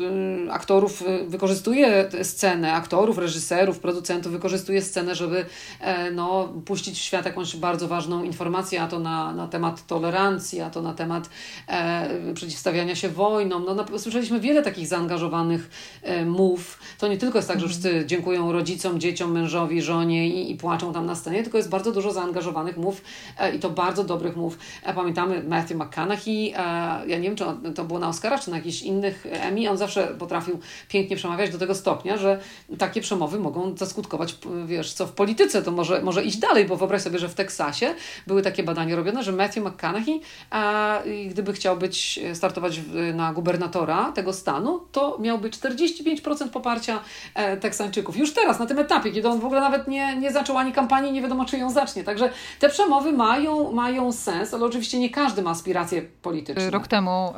[0.46, 5.46] y, aktorów y, wykorzystuje scenę, aktorów, reżyserów, producentów wykorzystuje scenę, żeby
[5.80, 10.60] e, no, puścić w świat jakąś bardzo ważną informację, a to na, na temat tolerancji,
[10.60, 11.30] a to na temat
[11.68, 13.64] e, przeciwstawiania się wojnom.
[13.64, 15.70] No, na, słyszeliśmy wiele takich zaangażowanych
[16.02, 16.78] e, mów.
[16.98, 18.08] To nie tylko jest tak, że wszyscy mhm.
[18.08, 22.12] dziękują rodzicom, dzieciom, mężowi, żonie i, i płaczą tam na scenie, tylko jest bardzo dużo
[22.12, 23.00] zaangażowanych mów
[23.38, 24.58] e, i to bardzo dobrych mów.
[24.82, 26.58] E, pamiętamy Matthew McConaughey, e,
[27.06, 29.76] ja nie wiem, czy to było na na Oscarach czy na jakichś innych Emmy, on
[29.76, 32.40] zawsze potrafił pięknie przemawiać do tego stopnia, że
[32.78, 37.02] takie przemowy mogą zaskutkować, wiesz, co w polityce, to może, może iść dalej, bo wyobraź
[37.02, 37.94] sobie, że w Teksasie
[38.26, 40.98] były takie badania robione, że Matthew McConaughey, a,
[41.30, 42.80] gdyby chciał być, startować
[43.14, 47.00] na gubernatora tego stanu, to miałby 45% poparcia
[47.34, 48.16] e, Teksańczyków.
[48.16, 51.12] Już teraz, na tym etapie, kiedy on w ogóle nawet nie, nie zaczął ani kampanii,
[51.12, 52.04] nie wiadomo, czy ją zacznie.
[52.04, 56.70] Także te przemowy mają, mają sens, ale oczywiście nie każdy ma aspiracje polityczne.
[56.70, 57.34] Rok temu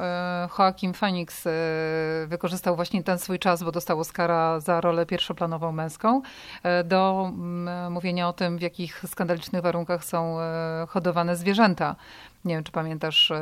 [0.59, 1.51] Joaquin Phoenix y,
[2.27, 6.23] wykorzystał właśnie ten swój czas, bo dostał Oscara za rolę pierwszoplanową męską,
[6.81, 10.42] y, do mm, mówienia o tym, w jakich skandalicznych warunkach są y,
[10.87, 11.97] hodowane zwierzęta.
[12.44, 13.33] Nie wiem, czy pamiętasz,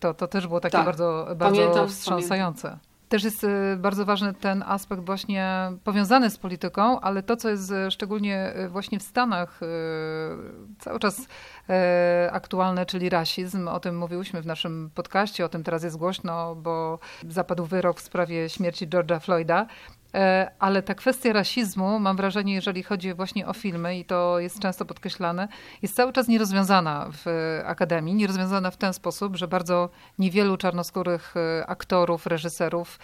[0.00, 2.68] to, to też było takie tak, bardzo, bardzo pamiętam, wstrząsające.
[2.68, 2.93] Pamiętam.
[3.14, 3.46] Też jest
[3.76, 9.02] bardzo ważny ten aspekt właśnie powiązany z polityką, ale to, co jest szczególnie właśnie w
[9.02, 9.60] Stanach
[10.78, 11.28] cały czas
[12.30, 13.68] aktualne, czyli rasizm.
[13.68, 16.98] O tym mówiłyśmy w naszym podcaście, o tym teraz jest głośno, bo
[17.28, 19.66] zapadł wyrok w sprawie śmierci George'a Floyda.
[20.14, 24.58] E, ale ta kwestia rasizmu, mam wrażenie, jeżeli chodzi właśnie o filmy, i to jest
[24.58, 25.48] często podkreślane,
[25.82, 27.26] jest cały czas nierozwiązana w
[27.64, 28.14] Akademii.
[28.14, 32.98] Nierozwiązana w ten sposób, że bardzo niewielu czarnoskórych e, aktorów, reżyserów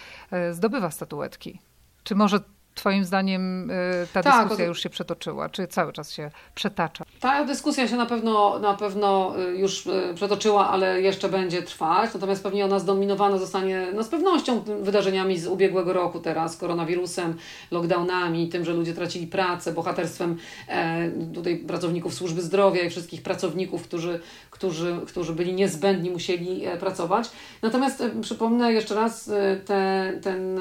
[0.52, 1.60] zdobywa statuetki.
[2.02, 2.40] Czy może
[2.74, 7.04] Twoim zdaniem y, ta tak, dyskusja już się przetoczyła, czy cały czas się przetacza?
[7.20, 12.14] Ta dyskusja się na pewno, na pewno y, już y, przetoczyła, ale jeszcze będzie trwać.
[12.14, 17.37] Natomiast pewnie ona zdominowana zostanie no z pewnością wydarzeniami z ubiegłego roku teraz, koronawirusem,
[17.70, 20.37] lockdownami, tym, że ludzie tracili pracę, bohaterstwem
[20.68, 26.76] e, tutaj pracowników służby zdrowia i wszystkich pracowników, którzy, którzy, którzy byli niezbędni, musieli e,
[26.76, 27.30] pracować.
[27.62, 29.30] Natomiast e, przypomnę jeszcze raz
[29.66, 30.61] te, ten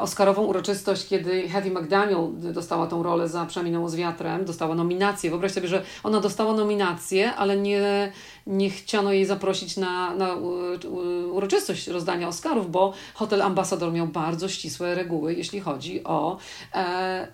[0.00, 5.30] Oscarową uroczystość, kiedy Hattie McDaniel dostała tą rolę za Przeminęło z wiatrem, dostała nominację.
[5.30, 8.12] Wyobraź sobie, że ona dostała nominację, ale nie,
[8.46, 10.36] nie chciano jej zaprosić na, na
[11.32, 16.38] uroczystość rozdania Oscarów, bo Hotel Ambassador miał bardzo ścisłe reguły, jeśli chodzi o
[16.74, 17.28] e, e,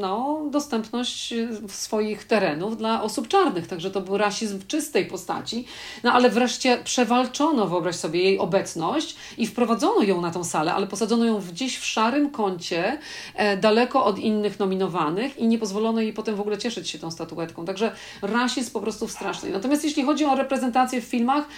[0.00, 1.34] no, dostępność
[1.68, 3.66] swoich terenów dla osób czarnych.
[3.66, 5.64] Także to był rasizm w czystej postaci.
[6.02, 10.86] No ale wreszcie przewalczono, wyobraź sobie, jej obecność i wprowadzono ją na tą salę, ale
[10.86, 12.98] posadzono ją gdzieś w szarym kącie,
[13.34, 17.10] e, daleko od innych nominowanych i nie pozwolono jej potem w ogóle cieszyć się tą
[17.10, 17.64] statuetką.
[17.64, 19.52] Także rasizm po prostu w strasznej.
[19.52, 21.48] Natomiast jeśli chodzi o reprezentację w filmach,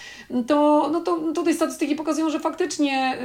[0.46, 3.18] to, no to tutaj statystyki pokazują, że faktycznie,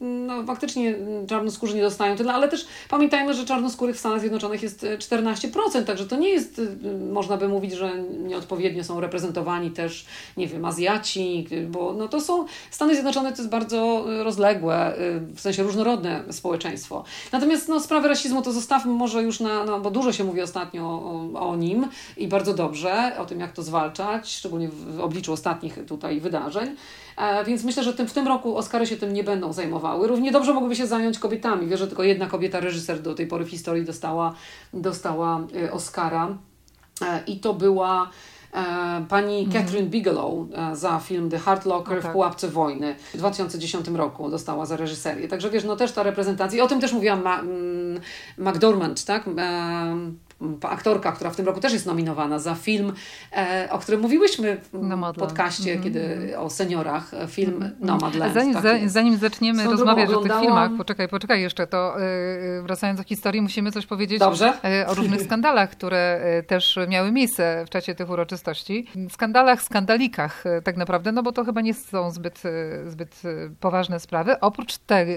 [0.00, 0.94] y, no, faktycznie
[1.28, 6.06] czarnoskórzy nie dostają tyle, ale też pamiętajmy, że czarnoskórych w Stanach Zjednoczonych jest 14%, także
[6.06, 6.68] to nie jest, y,
[7.12, 12.44] można by mówić, że nieodpowiednio są reprezentowani też, nie wiem, Azjaci, bo no to są,
[12.70, 17.04] Stany Zjednoczone to jest bardzo rozległe, y, w sensie różnorodne społeczeństwo.
[17.32, 20.82] Natomiast no, sprawę rasizmu to zostawmy może już na, no, bo dużo się mówi ostatnio
[20.84, 25.32] o, o nim i bardzo dobrze, o tym jak to zwalczać, szczególnie w w obliczu
[25.32, 26.76] ostatnich tutaj wydarzeń.
[27.16, 30.08] E, więc myślę, że tym, w tym roku Oscary się tym nie będą zajmowały.
[30.08, 31.66] Równie dobrze mogłyby się zająć kobietami.
[31.66, 34.34] Wiesz, że tylko jedna kobieta, reżyser do tej pory w historii dostała,
[34.74, 36.36] dostała e, Oscara.
[37.02, 38.10] E, I to była
[39.08, 39.52] pani mhm.
[39.64, 40.34] Catherine Bigelow
[40.72, 42.10] za film The Hard Locker no tak.
[42.10, 45.28] w Pułapce Wojny w 2010 roku dostała za reżyserię.
[45.28, 48.00] Także wiesz, no też ta reprezentacja, i o tym też mówiłam Ma, mm,
[48.38, 49.24] McDormand, tak?
[50.62, 52.92] Aktorka, która w tym roku też jest nominowana za film,
[53.32, 55.18] e, o którym mówiłyśmy w Nomadland.
[55.18, 55.84] podcaście, mm -hmm.
[55.84, 57.70] kiedy o seniorach, e, film -hmm.
[57.80, 58.34] Nomadland.
[58.34, 63.00] Zanim, tak zanim zaczniemy Swoją rozmawiać o tych filmach, poczekaj, poczekaj jeszcze, to yy, wracając
[63.00, 64.52] do historii, musimy coś powiedzieć Dobrze.
[64.86, 68.86] O różnych skandalach, które też miały miejsce w czasie tych uroczystości.
[69.10, 72.42] Skandalach, skandalikach tak naprawdę, no bo to chyba nie są zbyt,
[72.86, 73.22] zbyt
[73.60, 74.40] poważne sprawy.
[74.40, 75.12] Oprócz tego,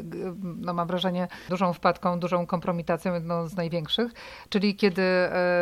[0.57, 4.11] no mam wrażenie, dużą wpadką, dużą kompromitacją, jedną z największych,
[4.49, 5.12] czyli kiedy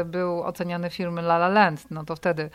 [0.06, 2.50] był oceniany film La La Land, no to wtedy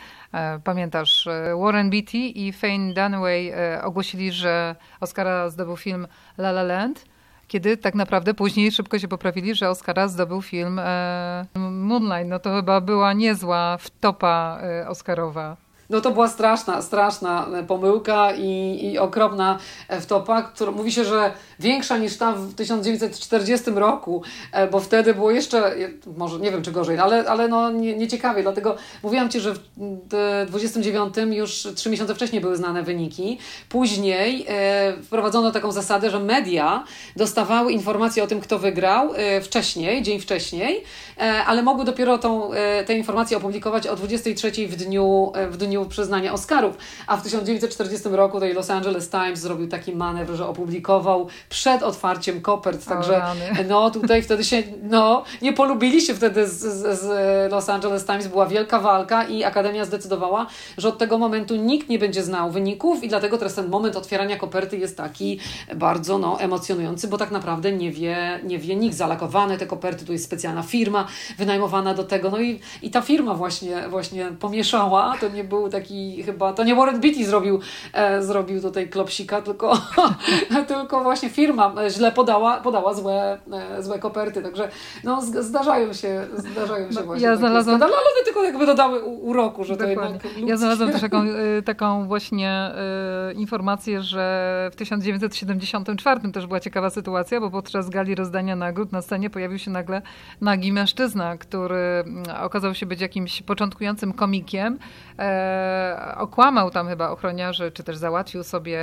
[0.64, 1.28] pamiętasz,
[1.62, 6.06] Warren Beatty i Faye Dunaway ogłosili, że Oscara zdobył film
[6.38, 7.04] La La Land,
[7.48, 12.28] kiedy tak naprawdę później szybko się poprawili, że Oscara zdobył film e, Moonlight.
[12.28, 15.56] No to chyba była niezła wtopa e, Oscarowa.
[15.90, 19.58] No to była straszna, straszna pomyłka i, i okropna
[20.00, 24.22] wtopa, która mówi się, że większa niż ta w 1940 roku,
[24.52, 25.74] e, bo wtedy było jeszcze,
[26.16, 30.46] może nie wiem czy gorzej, ale, ale no nie, nieciekawie, dlatego mówiłam Ci, że w
[30.48, 33.38] 29 już trzy miesiące wcześniej były znane wyniki.
[33.68, 36.84] Później e, wprowadzono taką zasadę, że media
[37.16, 40.82] dostawały informacje o tym, kto wygrał e, wcześniej, dzień wcześniej,
[41.18, 45.56] e, ale mogły dopiero tą, e, te informacje opublikować o 23 w dniu, e, w
[45.56, 46.76] dniu dniu przyznania Oscarów.
[47.06, 52.40] A w 1940 roku tej Los Angeles Times zrobił taki manewr, że opublikował przed otwarciem
[52.40, 52.86] kopert.
[52.86, 53.22] Także
[53.68, 58.28] no tutaj wtedy się, no nie polubili się wtedy z, z, z Los Angeles Times.
[58.28, 60.46] Była wielka walka i Akademia zdecydowała,
[60.78, 64.36] że od tego momentu nikt nie będzie znał wyników i dlatego teraz ten moment otwierania
[64.36, 65.40] koperty jest taki
[65.74, 68.96] bardzo no, emocjonujący, bo tak naprawdę nie wie, nie wie nikt.
[68.96, 71.06] Zalakowane te koperty, tu jest specjalna firma
[71.38, 72.30] wynajmowana do tego.
[72.30, 75.16] No i, i ta firma właśnie, właśnie pomieszała.
[75.20, 77.60] To nie był taki chyba, to nie Warren Beatty zrobił,
[77.92, 79.78] e, zrobił tutaj klopsika, tylko,
[80.68, 84.68] tylko właśnie firma źle podała, podała złe, e, złe koperty, także
[85.04, 87.82] no, zdarzają się, zdarzają się no, właśnie ja znalazłam...
[87.82, 90.20] ale one tylko jakby dodały uroku, że Dokładnie.
[90.20, 96.46] to jednak Ja znalazłam też taką, e, taką właśnie e, informację, że w 1974 też
[96.46, 100.02] była ciekawa sytuacja, bo podczas gali rozdania nagród na scenie pojawił się nagle
[100.40, 104.78] nagi mężczyzna, który mm, okazał się być jakimś początkującym komikiem,
[105.18, 108.80] e, okłamał tam chyba ochroniarzy, czy też załatwił sobie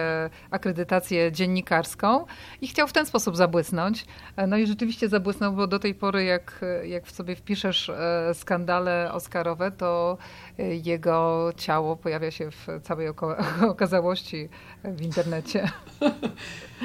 [0.51, 2.25] akredytację dziennikarską
[2.61, 4.05] i chciał w ten sposób zabłysnąć.
[4.47, 9.11] No i rzeczywiście zabłysnął, bo do tej pory jak, jak w sobie wpiszesz e, skandale
[9.13, 10.17] oscarowe, to
[10.59, 13.07] e, jego ciało pojawia się w całej
[13.73, 14.49] okazałości
[14.83, 15.69] w internecie.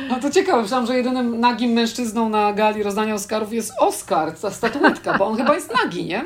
[0.09, 4.51] No to ciekawe, myślałam, że jedynym nagim mężczyzną na gali rozdania Oscarów jest Oscar, ta
[4.51, 6.25] statuetka, bo on chyba jest nagi, nie?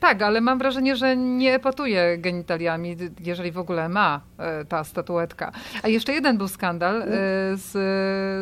[0.00, 5.52] Tak, ale mam wrażenie, że nie epatuje genitaliami, jeżeli w ogóle ma e, ta statuetka.
[5.82, 7.06] A jeszcze jeden był skandal e,
[7.56, 7.70] z,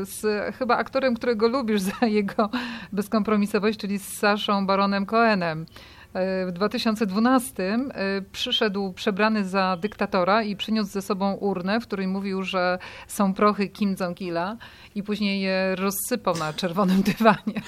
[0.09, 2.51] z chyba aktorem, którego lubisz za jego
[2.92, 5.66] bezkompromisowość, czyli z Saszą Baronem Cohenem.
[6.14, 7.79] E, w 2012
[8.33, 13.69] przyszedł przebrany za dyktatora i przyniósł ze sobą urnę, w której mówił, że są prochy
[13.69, 14.57] Kim Jong-ila
[14.95, 17.62] i później je rozsypał na czerwonym dywanie.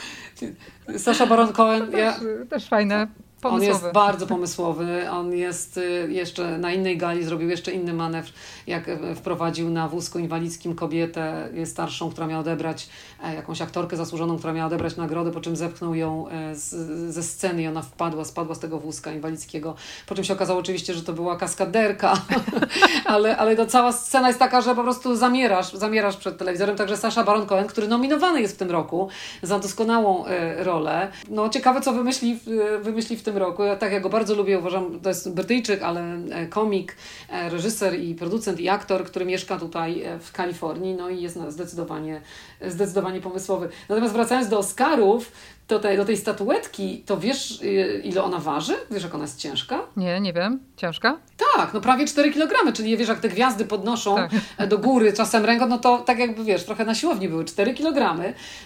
[0.98, 1.90] Sasza Baron Cohen.
[1.90, 2.14] Też, ja...
[2.50, 3.06] też fajne
[3.40, 3.66] Pomysłowy.
[3.66, 5.10] On jest bardzo pomysłowy.
[5.10, 8.32] On jest y, jeszcze na innej gali zrobił jeszcze inny manewr,
[8.66, 12.88] jak y, wprowadził na wózku inwalidzkim kobietę starszą, która miała odebrać
[13.24, 16.74] e, jakąś aktorkę zasłużoną, która miała odebrać nagrodę, po czym zepchnął ją e, z,
[17.14, 19.74] ze sceny i ona wpadła, spadła z tego wózka inwalidzkiego.
[20.06, 22.14] Po czym się okazało oczywiście, że to była kaskaderka,
[23.04, 26.76] ale, ale to cała scena jest taka, że po prostu zamierasz, zamierasz przed telewizorem.
[26.76, 29.08] Także Sasha Baron Cohen, który nominowany jest w tym roku
[29.42, 31.12] za doskonałą e, rolę.
[31.28, 32.38] No ciekawe, co wymyśli,
[32.82, 33.64] wymyśli w roku.
[33.64, 36.96] Ja tak, ja go bardzo lubię, uważam, to jest Brytyjczyk, ale e, komik,
[37.30, 41.38] e, reżyser i producent i aktor, który mieszka tutaj e, w Kalifornii, no i jest
[41.48, 42.20] zdecydowanie,
[42.66, 43.68] zdecydowanie pomysłowy.
[43.88, 45.32] Natomiast wracając do Oscarów,
[45.68, 47.62] do tej, do tej statuetki, to wiesz,
[48.04, 48.74] ile ona waży?
[48.90, 49.80] Wiesz, jak ona jest ciężka?
[49.96, 50.60] Nie, nie wiem.
[50.76, 51.18] Ciężka?
[51.56, 54.68] Tak, no prawie 4 kg, czyli wiesz, jak te gwiazdy podnoszą tak.
[54.68, 58.18] do góry czasem ręką, no to tak jakby, wiesz, trochę na siłowni były 4 kg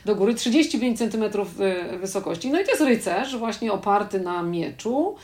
[0.05, 1.25] do góry, 35 cm
[2.01, 2.51] wysokości.
[2.51, 5.17] No i to jest rycerz właśnie oparty na mieczu,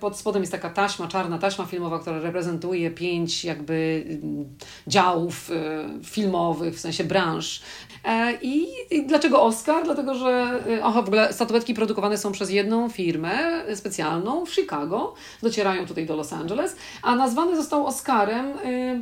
[0.00, 6.04] pod spodem jest taka taśma, czarna taśma filmowa, która reprezentuje pięć jakby mm, działów e,
[6.04, 7.62] filmowych, w sensie branż.
[8.04, 8.66] E, I,
[9.06, 9.84] dlaczego Oscar?
[9.84, 15.86] Dlatego, że oho, w ogóle statuetki produkowane są przez jedną firmę specjalną w Chicago, docierają
[15.86, 18.52] tutaj do Los Angeles, a nazwany został Oscarem,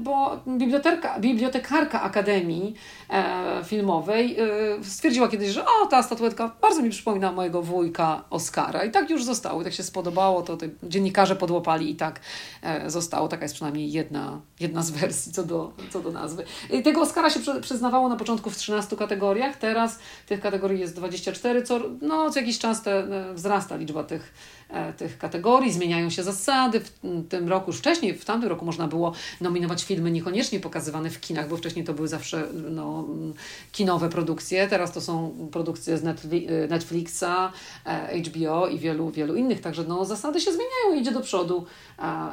[0.02, 2.74] bo bibliotekarka, bibliotekarka Akademii
[3.64, 4.36] Filmowej
[4.82, 9.24] stwierdziła kiedyś, że o, ta statuetka bardzo mi przypomina mojego wujka Oscara i tak już
[9.24, 12.20] zostało, i tak się spodobało zadziałało, to dziennikarze podłapali i tak
[12.62, 13.28] e, zostało.
[13.28, 16.44] Taka jest przynajmniej jedna, jedna z wersji co do, co do nazwy.
[16.84, 21.80] Tego Oscara się przyznawało na początku w 13 kategoriach, teraz tych kategorii jest 24, co,
[22.02, 24.53] no, co jakiś czas te, wzrasta liczba tych E,
[24.96, 26.80] tych kategorii, zmieniają się zasady.
[26.80, 26.90] W
[27.28, 31.48] tym roku, już wcześniej, w tamtym roku można było nominować filmy niekoniecznie pokazywane w kinach,
[31.48, 33.08] bo wcześniej to były zawsze no,
[33.72, 34.68] kinowe produkcje.
[34.68, 36.02] Teraz to są produkcje z
[36.70, 37.52] Netflixa,
[37.86, 39.60] e, HBO i wielu, wielu innych.
[39.60, 41.66] Także no, zasady się zmieniają, idzie do przodu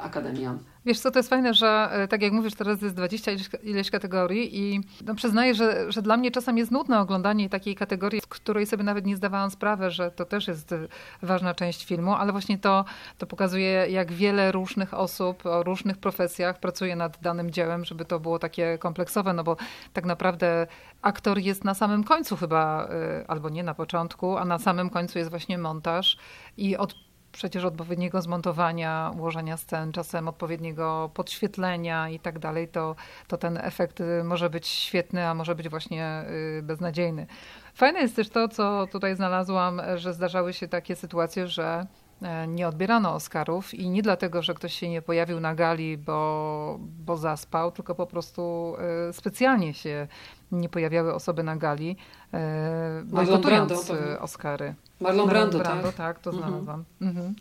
[0.02, 0.58] Akademia.
[0.86, 3.32] Wiesz co, to jest fajne, że e, tak jak mówisz, teraz jest 20
[3.64, 8.22] ileś, kategorii i no, przyznaję, że, że dla mnie czasem jest nudne oglądanie takiej kategorii,
[8.22, 10.76] w której sobie nawet nie zdawałam sprawy, że to też jest
[11.22, 12.86] ważna część filmu, ale właśnie to,
[13.18, 18.20] to pokazuje, jak wiele różnych osób o różnych profesjach pracuje nad danym dziełem, żeby to
[18.20, 19.58] było takie kompleksowe, no bo
[19.94, 20.68] tak naprawdę
[21.02, 25.18] aktor jest na samym końcu chyba, e, albo nie na początku, a na samym końcu
[25.18, 26.18] jest właśnie montaż
[26.58, 32.96] i od przecież odpowiedniego zmontowania, ułożenia scen, czasem odpowiedniego podświetlenia i tak dalej, to,
[33.28, 36.24] to ten efekt y, może być świetny, a może być właśnie
[36.60, 37.28] y, beznadziejny.
[37.74, 41.86] Fajne jest też to, co tutaj znalazłam, że zdarzały się takie sytuacje, że
[42.22, 46.78] e, nie odbierano Oscarów i nie dlatego, że ktoś się nie pojawił na gali, bo,
[46.80, 48.76] bo zaspał, tylko po prostu
[49.10, 50.08] e, specjalnie się
[50.52, 51.98] nie pojawiały osoby na gali,
[52.34, 54.76] e, bojkotując Oscary.
[55.00, 55.96] Marlon Brando, Brando tak?
[55.96, 56.50] tak, to mhm.
[56.50, 56.84] znalazłam.
[57.02, 57.36] Mhm.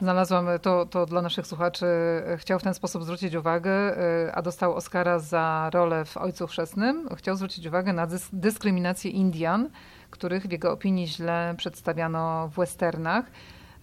[0.00, 1.86] Znalazłam to, to dla naszych słuchaczy.
[2.26, 6.46] E, chciał w ten sposób zwrócić uwagę, e, a dostał Oscara za rolę w Ojcu
[6.46, 7.08] Chrzestnym.
[7.16, 9.70] Chciał zwrócić uwagę na dyskryminację Indian,
[10.10, 13.24] których w jego opinii źle przedstawiano w westernach.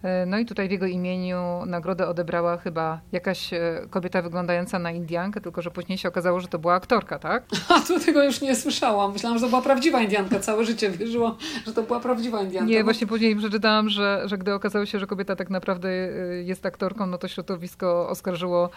[0.05, 4.91] E, no i tutaj w jego imieniu nagrodę odebrała chyba jakaś e, kobieta wyglądająca na
[4.91, 7.43] Indiankę, tylko że później się okazało, że to była aktorka, tak?
[7.75, 9.13] A to tego już nie słyszałam.
[9.13, 10.39] Myślałam, że to była prawdziwa Indianka.
[10.39, 12.69] Całe życie wierzyłam, że to była prawdziwa Indianka.
[12.69, 16.65] Nie, właśnie później przeczytałam, że, że gdy okazało się, że kobieta tak naprawdę e, jest
[16.65, 18.69] aktorką, no to środowisko oskarżyło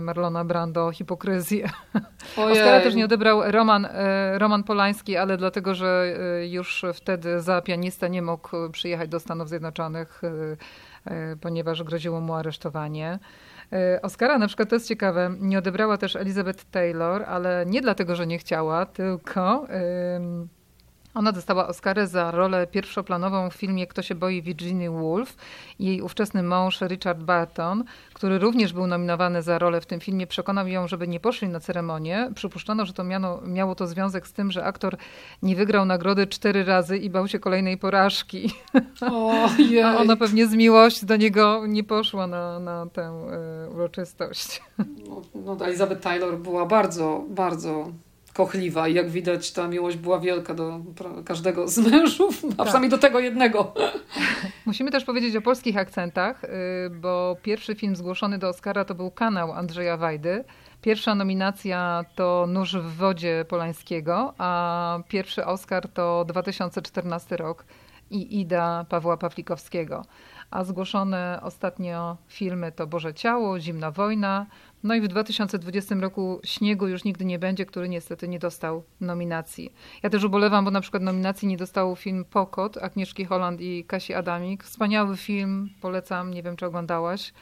[0.00, 1.70] Marlona Brando o hipokryzję.
[2.36, 3.88] Oscara też nie odebrał Roman,
[4.34, 6.16] Roman Polański, ale dlatego, że
[6.48, 10.56] już wtedy za pianista nie mógł przyjechać do Stanów Zjednoczonych Y,
[11.32, 13.18] y, ponieważ groziło mu aresztowanie.
[13.72, 18.14] Y, Oscara na przykład, to jest ciekawe, nie odebrała też Elizabeth Taylor, ale nie dlatego,
[18.14, 19.66] że nie chciała, tylko
[21.14, 25.36] ona dostała Oscarę za rolę pierwszoplanową w filmie Kto się boi Virginia Woolf.
[25.78, 30.68] Jej ówczesny mąż Richard Barton, który również był nominowany za rolę w tym filmie, przekonał
[30.68, 32.30] ją, żeby nie poszli na ceremonię.
[32.34, 34.96] Przypuszczano, że to miano, miało to związek z tym, że aktor
[35.42, 38.50] nie wygrał nagrody cztery razy i bał się kolejnej porażki.
[39.00, 39.48] O,
[39.84, 43.26] A ona pewnie z miłości do niego nie poszła na, na tę
[43.66, 44.62] y, uroczystość.
[45.08, 47.86] No, no, Elizabeth Taylor była bardzo, bardzo
[48.34, 50.80] kochliwa i jak widać ta miłość była wielka do
[51.24, 52.66] każdego z mężów, a tak.
[52.66, 53.74] przynajmniej do tego jednego.
[54.66, 56.48] Musimy też powiedzieć o polskich akcentach, y,
[56.90, 60.44] bo pierwszy film zgłoszony do Oscara to był Kanał Andrzeja Wajdy.
[60.82, 67.64] Pierwsza nominacja to Nóż w wodzie Polańskiego, a pierwszy Oscar to 2014 rok
[68.10, 70.04] i Ida Pawła Pawlikowskiego.
[70.50, 74.46] A zgłoszone ostatnio filmy to Boże Ciało, Zimna Wojna,
[74.84, 79.72] no i w 2020 roku Śniegu już nigdy nie będzie, który niestety nie dostał nominacji.
[80.02, 84.14] Ja też ubolewam, bo na przykład nominacji nie dostał film Pokot Agnieszki Holland i Kasi
[84.14, 84.64] Adamik.
[84.64, 87.32] Wspaniały film, polecam, nie wiem czy oglądałaś,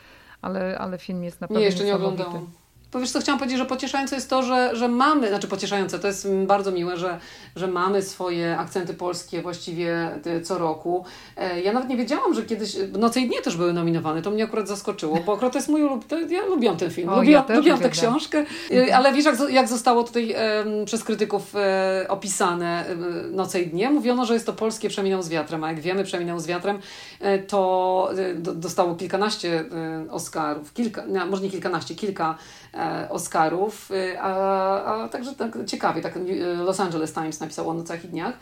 [0.42, 2.61] ale, ale film jest naprawdę Nie, jeszcze nie oglądałam.
[2.92, 6.06] Bo wiesz co, chciałam powiedzieć, że pocieszające jest to, że, że mamy, znaczy pocieszające, to
[6.06, 7.18] jest bardzo miłe, że,
[7.56, 11.04] że mamy swoje akcenty polskie właściwie e, co roku.
[11.36, 14.44] E, ja nawet nie wiedziałam, że kiedyś Noce i Dnie też były nominowane, to mnie
[14.44, 17.56] akurat zaskoczyło, bo akurat to jest mój to ja lubiłam ten film, o, lubiłam, ja
[17.56, 20.34] lubiłam tę książkę, e, ale wiesz jak, jak zostało tutaj
[20.84, 21.54] przez krytyków
[22.08, 22.84] opisane
[23.30, 23.90] Noce i Dnie?
[23.90, 26.78] Mówiono, że jest to polskie Przeminął z wiatrem, a jak wiemy Przeminął z wiatrem
[27.48, 29.64] to dostało kilkanaście
[30.10, 32.38] Oscarów, kilka, może nie kilkanaście, kilka
[33.10, 36.18] Oscarów, y, a, a także tak ciekawie, tak
[36.64, 38.34] Los Angeles Times napisało o nocach i dniach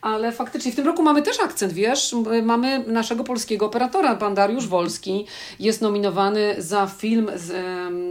[0.00, 4.66] ale faktycznie w tym roku mamy też akcent, wiesz, mamy naszego polskiego operatora, pan Dariusz
[4.68, 5.26] Wolski
[5.60, 7.30] jest nominowany za film,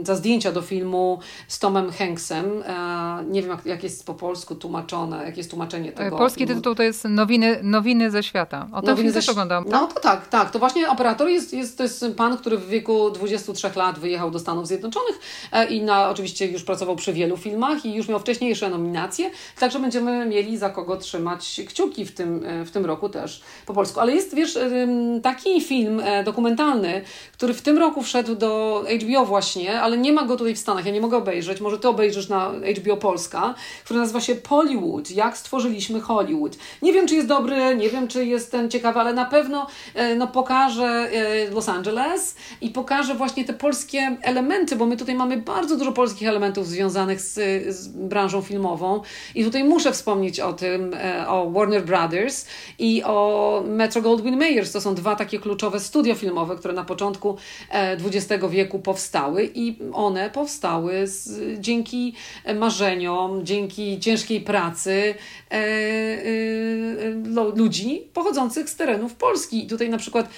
[0.03, 2.63] za zdjęcia do filmu z Tomem Hanksem.
[2.65, 6.17] E, nie wiem, jak, jak jest po polsku tłumaczone, jak jest tłumaczenie tego.
[6.17, 8.67] Polski tytuł to jest Nowiny, nowiny ze świata.
[8.73, 9.63] O tym też oglądam.
[9.63, 9.73] Tak?
[9.73, 10.51] No to tak, tak.
[10.51, 14.39] To właśnie operator jest, jest, to jest pan, który w wieku 23 lat wyjechał do
[14.39, 15.19] Stanów Zjednoczonych
[15.51, 19.79] e, i na, oczywiście już pracował przy wielu filmach i już miał wcześniejsze nominacje, także
[19.79, 23.99] będziemy mieli za kogo trzymać kciuki kciuki w tym, w tym roku też po polsku.
[23.99, 24.59] Ale jest, wiesz,
[25.23, 27.01] taki film dokumentalny,
[27.33, 30.85] który w tym roku wszedł do HBO właśnie, ale nie ma go tutaj w Stanach,
[30.85, 35.37] ja nie mogę obejrzeć, może ty obejrzysz na HBO Polska, który nazywa się Pollywood, jak
[35.37, 36.57] stworzyliśmy Hollywood.
[36.81, 39.67] Nie wiem, czy jest dobry, nie wiem, czy jest ten ciekawy, ale na pewno
[40.17, 41.09] no, pokaże
[41.51, 46.27] Los Angeles i pokaże właśnie te polskie elementy, bo my tutaj mamy bardzo dużo polskich
[46.27, 47.33] elementów związanych z,
[47.75, 49.01] z branżą filmową
[49.35, 52.45] i tutaj muszę wspomnieć o tym, e, o Warner Brothers
[52.79, 54.71] i o Metro Goldwyn Mayers.
[54.71, 57.37] To są dwa takie kluczowe studia filmowe, które na początku
[58.05, 62.13] XX e, wieku powstały i one powstały z, dzięki
[62.55, 65.15] marzeniom, dzięki ciężkiej pracy
[65.51, 65.65] e, e,
[67.55, 69.65] ludzi pochodzących z terenów Polski.
[69.65, 70.29] I tutaj na przykład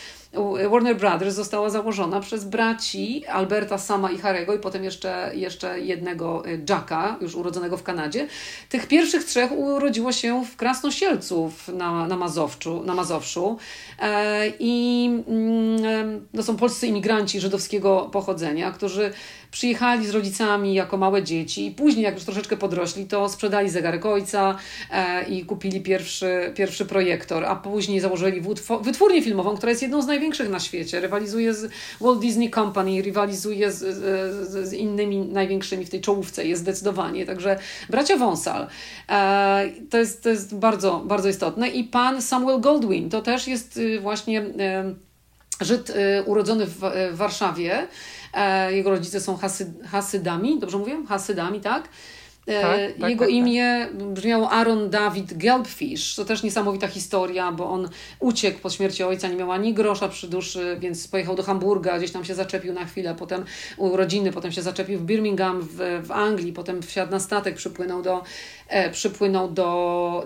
[0.70, 6.48] Warner Brothers została założona przez braci Alberta, Sama i Harego i potem jeszcze, jeszcze jednego
[6.48, 8.28] y, Jacka, już urodzonego w Kanadzie.
[8.70, 13.58] Tych pierwszych trzech urodziło się w Krasnosielcu na, na, Mazowczu, na Mazowszu
[14.00, 19.14] e, i mm, to są polscy imigranci żydowskiego pochodzenia, którzy
[19.52, 24.06] przyjechali z rodzicami jako małe dzieci i później, jak już troszeczkę podrośli, to sprzedali zegarek
[24.06, 24.58] ojca
[24.92, 28.42] e, i kupili pierwszy, pierwszy projektor, a później założyli
[28.82, 31.00] wytwórnię filmową, która jest jedną z największych na świecie.
[31.00, 31.72] Rywalizuje z
[32.02, 37.26] Walt Disney Company, rywalizuje z, z, z innymi największymi w tej czołówce, jest zdecydowanie.
[37.26, 38.68] Także bracia Wąsal,
[39.10, 41.70] e, to, jest, to jest bardzo, bardzo istotne.
[41.70, 44.94] I pan Samuel Goldwyn, to też jest y, właśnie e,
[45.62, 45.94] Żyd y,
[46.26, 46.80] urodzony w,
[47.12, 47.88] Warszawie,
[48.70, 50.98] jego rodzice są Hasy, Hasydami, dobrze mówię?
[51.08, 51.90] Hasydami, tak?
[52.48, 54.04] E, tak, tak, Jego tak, imię tak.
[54.04, 56.16] brzmiało Aaron David Gelbfish.
[56.16, 57.90] To też niesamowita historia, bo on
[58.20, 62.12] uciekł po śmierci ojca, nie miał ani grosza przy duszy, więc pojechał do Hamburga, gdzieś
[62.12, 63.46] tam się zaczepił na chwilę, potem
[63.78, 68.02] u rodziny, potem się zaczepił w Birmingham w, w Anglii, potem wsiadł na statek, przypłynął
[68.02, 68.24] do,
[68.68, 70.24] e, przypłynął do,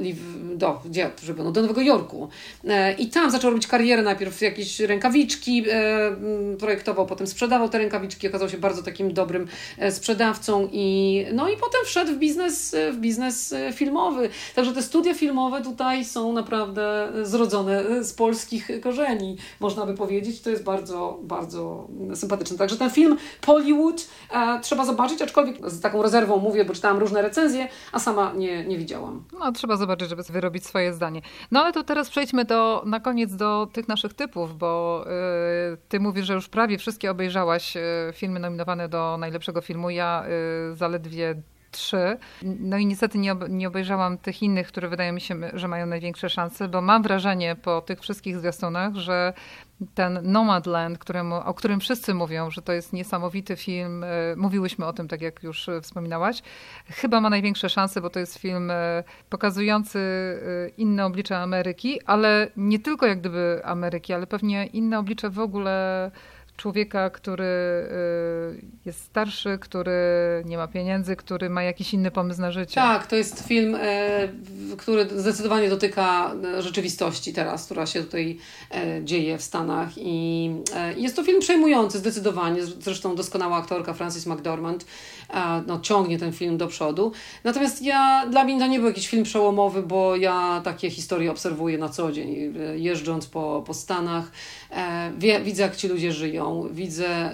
[0.55, 1.53] do, gdzie przypłynął?
[1.53, 2.30] Do Nowego Jorku.
[2.67, 6.15] E, I tam zaczął robić karierę, najpierw jakieś rękawiczki e,
[6.59, 9.47] projektował, potem sprzedawał te rękawiczki, okazał się bardzo takim dobrym
[9.78, 14.30] e, sprzedawcą i no i potem wszedł w biznes, w biznes e, filmowy.
[14.55, 20.41] Także te studia filmowe tutaj są naprawdę zrodzone z polskich korzeni, można by powiedzieć.
[20.41, 22.57] To jest bardzo, bardzo sympatyczne.
[22.57, 27.22] Także ten film Pollywood e, trzeba zobaczyć, aczkolwiek z taką rezerwą mówię, bo czytałam różne
[27.22, 29.24] recenzje, a sama nie, nie widziałam.
[29.39, 31.22] No, trzeba zobaczyć, żeby sobie wyrobić swoje zdanie.
[31.51, 35.03] No ale to teraz przejdźmy do, na koniec do tych naszych typów, bo
[35.74, 37.74] y, ty mówisz, że już prawie wszystkie obejrzałaś
[38.14, 39.89] filmy nominowane do najlepszego filmu.
[39.89, 40.26] Ja
[40.74, 41.41] zaledwie
[41.72, 42.17] trzy.
[42.41, 45.86] No i niestety nie, ob nie obejrzałam tych innych, które wydaje mi się, że mają
[45.86, 49.34] największe szanse, bo mam wrażenie po tych wszystkich zwiastunach, że
[49.95, 54.93] ten Nomadland, któremu, o którym wszyscy mówią, że to jest niesamowity film, e, mówiłyśmy o
[54.93, 56.41] tym, tak jak już wspominałaś,
[56.89, 62.47] chyba ma największe szanse, bo to jest film e, pokazujący e, inne oblicze Ameryki, ale
[62.57, 66.11] nie tylko jak gdyby Ameryki, ale pewnie inne oblicze w ogóle
[66.58, 69.91] człowieka, który y, jest starszy, który
[70.45, 72.76] nie ma pieniędzy, który ma jakiś inny pomysł na życie.
[72.76, 74.28] Tak, to jest film, e,
[74.78, 78.38] który zdecydowanie dotyka e, rzeczywistości teraz, która się tutaj
[78.72, 79.89] e, dzieje w Stanach.
[79.97, 80.52] I
[80.97, 82.66] jest to film przejmujący zdecydowanie.
[82.66, 84.86] Zresztą doskonała aktorka Frances McDormand
[85.68, 87.12] no, ciągnie ten film do przodu.
[87.43, 91.78] Natomiast ja, dla mnie to nie był jakiś film przełomowy, bo ja takie historie obserwuję
[91.78, 94.32] na co dzień, jeżdżąc po, po Stanach.
[95.18, 96.41] Wie, widzę, jak ci ludzie żyją,
[96.72, 97.32] widzę,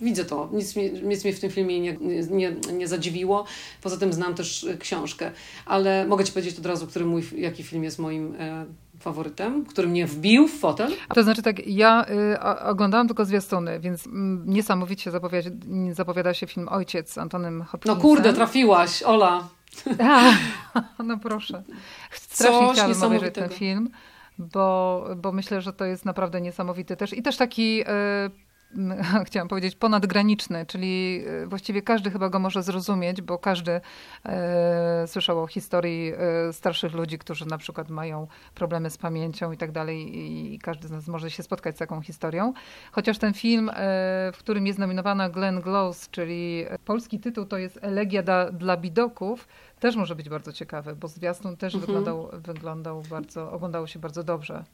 [0.00, 0.48] widzę to.
[0.52, 1.96] Nic, nic mnie w tym filmie nie,
[2.30, 3.44] nie, nie zadziwiło.
[3.82, 5.30] Poza tym znam też książkę,
[5.66, 8.66] ale mogę Ci powiedzieć od razu, który mój, jaki film jest moim e,
[8.98, 10.92] faworytem, który mnie wbił w fotel?
[11.14, 15.50] To znaczy tak, ja y, oglądałam tylko zwiastuny, więc mm, niesamowicie zapowiada,
[15.92, 17.96] zapowiada się film Ojciec z Antonym Hopkinsem.
[17.96, 19.48] No kurde, trafiłaś, Ola.
[20.74, 21.62] A, no proszę.
[22.10, 23.90] Strasznie Coś chciałabym obejrzeć ten film,
[24.38, 27.12] bo, bo myślę, że to jest naprawdę niesamowity też.
[27.12, 27.82] I też taki...
[27.82, 28.43] Y,
[29.26, 33.80] chciałam powiedzieć, ponadgraniczny, czyli e, właściwie każdy chyba go może zrozumieć, bo każdy
[34.24, 36.12] e, słyszał o historii
[36.48, 40.88] e, starszych ludzi, którzy na przykład mają problemy z pamięcią i tak dalej i każdy
[40.88, 42.52] z nas może się spotkać z taką historią.
[42.92, 43.72] Chociaż ten film, e,
[44.34, 49.48] w którym jest nominowana Glenn Close, czyli polski tytuł to jest Elegia da, dla bidoków,
[49.80, 51.86] też może być bardzo ciekawy, bo zwiastun też mhm.
[51.86, 54.64] wyglądał, wyglądał bardzo, oglądało się bardzo dobrze.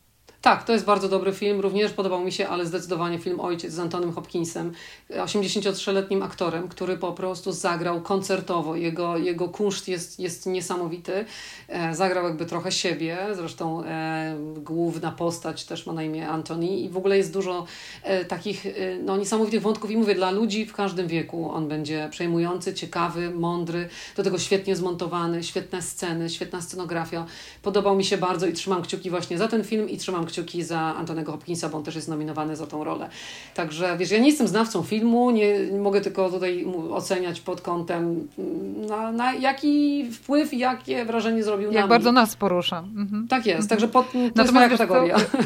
[0.42, 1.60] Tak, to jest bardzo dobry film.
[1.60, 4.72] Również podobał mi się, ale zdecydowanie film Ojciec z Antonym Hopkinsem,
[5.10, 8.76] 83-letnim aktorem, który po prostu zagrał koncertowo.
[8.76, 11.24] Jego, jego kunszt jest, jest niesamowity.
[11.68, 13.18] E, zagrał jakby trochę siebie.
[13.32, 17.66] Zresztą e, główna postać też ma na imię Antony i w ogóle jest dużo
[18.02, 18.66] e, takich
[19.04, 23.88] no, niesamowitych wątków i mówię, dla ludzi w każdym wieku on będzie przejmujący, ciekawy, mądry,
[24.16, 27.26] do tego świetnie zmontowany, świetne sceny, świetna scenografia.
[27.62, 30.80] Podobał mi się bardzo i trzymam kciuki właśnie za ten film i trzymam kciuki za
[30.80, 33.08] Antonego Hopkinsa, bo on też jest nominowany za tą rolę.
[33.54, 38.86] Także wiesz, ja nie jestem znawcą filmu, nie, mogę tylko tutaj oceniać pod kątem mm,
[38.86, 42.78] na, na jaki wpływ i jakie wrażenie zrobił Jak bardzo nas porusza.
[42.78, 43.28] Mhm.
[43.28, 45.14] Tak jest, także pod, to Natomiast jest moja kategoria.
[45.14, 45.38] To,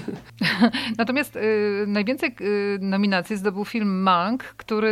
[0.99, 4.89] Natomiast y, najwięcej y, nominacji zdobył film Mank, który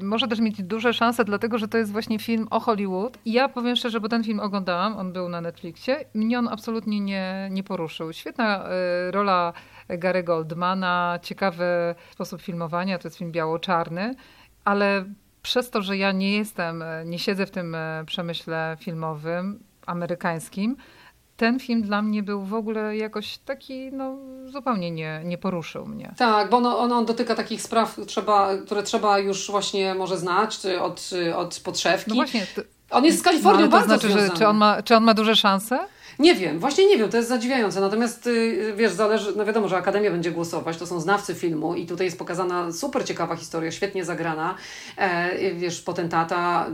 [0.00, 3.18] y, może też mieć duże szanse, dlatego że to jest właśnie film o Hollywood.
[3.24, 7.00] I ja powiem szczerze, bo ten film oglądałam, on był na Netflixie, mnie on absolutnie
[7.00, 8.12] nie, nie poruszył.
[8.12, 8.68] Świetna y,
[9.10, 9.52] rola
[9.88, 14.14] Gary Goldmana, ciekawy sposób filmowania, to jest film biało-czarny,
[14.64, 15.04] ale
[15.42, 20.76] przez to, że ja nie jestem, nie siedzę w tym y, przemyśle filmowym amerykańskim,
[21.38, 26.14] ten film dla mnie był w ogóle jakoś taki, no zupełnie nie, nie poruszył mnie.
[26.16, 30.58] Tak, bo on, on, on dotyka takich spraw, trzeba, które trzeba już właśnie może znać
[30.80, 32.10] od, od podszewki.
[32.10, 32.46] No właśnie.
[32.54, 34.28] To, on jest z Kalifornią no, to bardzo znaczy, związany.
[34.28, 35.78] Że, czy, on ma, czy on ma duże szanse?
[36.18, 37.80] Nie wiem, właśnie nie wiem, to jest zadziwiające.
[37.80, 41.86] Natomiast y, wiesz, zależy, no wiadomo, że Akademia będzie głosować, to są znawcy filmu i
[41.86, 44.54] tutaj jest pokazana super ciekawa historia, świetnie zagrana.
[44.96, 46.66] E, wiesz, potentata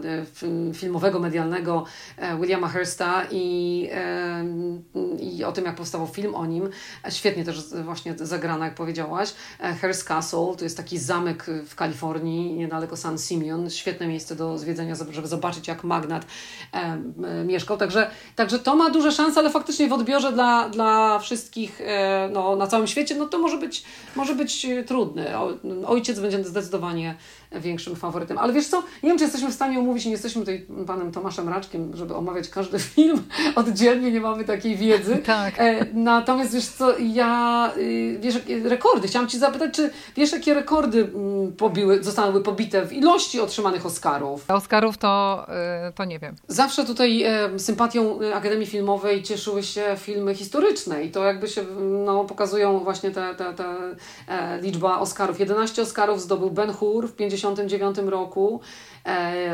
[0.74, 1.84] filmowego, medialnego
[2.16, 4.44] e, Williama Hursta i, e,
[5.20, 6.70] i o tym, jak powstał film o nim.
[7.10, 9.34] Świetnie też właśnie zagrana, jak powiedziałaś.
[9.60, 13.70] E, Hearst Castle to jest taki zamek w Kalifornii, niedaleko San Simeon.
[13.70, 16.26] Świetne miejsce do zwiedzenia, żeby zobaczyć, jak magnat
[16.72, 17.76] e, mieszkał.
[17.76, 22.56] Także, także to ma duże szanse ale faktycznie w odbiorze dla, dla wszystkich e, no,
[22.56, 23.84] na całym świecie, no to może być,
[24.16, 25.26] może być e, trudny.
[25.86, 27.14] Ojciec będzie zdecydowanie
[27.60, 28.38] większym faworytem.
[28.38, 31.48] Ale wiesz co, nie wiem, czy jesteśmy w stanie omówić, nie jesteśmy tutaj panem Tomaszem
[31.48, 33.22] Raczkiem, żeby omawiać każdy film
[33.56, 35.18] oddzielnie, nie mamy takiej wiedzy.
[35.34, 35.54] Tak.
[35.58, 38.34] E, natomiast wiesz co, ja, y, wiesz,
[38.64, 43.86] rekordy, chciałam Ci zapytać, czy wiesz, jakie rekordy mm, pobiły, zostały pobite w ilości otrzymanych
[43.86, 44.50] Oscarów?
[44.50, 45.46] Oscarów to,
[45.88, 46.36] y, to nie wiem.
[46.48, 51.62] Zawsze tutaj e, sympatią y, Akademii Filmowej cieszyły się filmy historyczne i to jakby się,
[52.04, 53.64] no, pokazują właśnie te, te, te
[54.28, 55.40] e, liczba Oscarów.
[55.40, 58.60] 11 Oscarów zdobył Ben Hur w 50 1999 roku.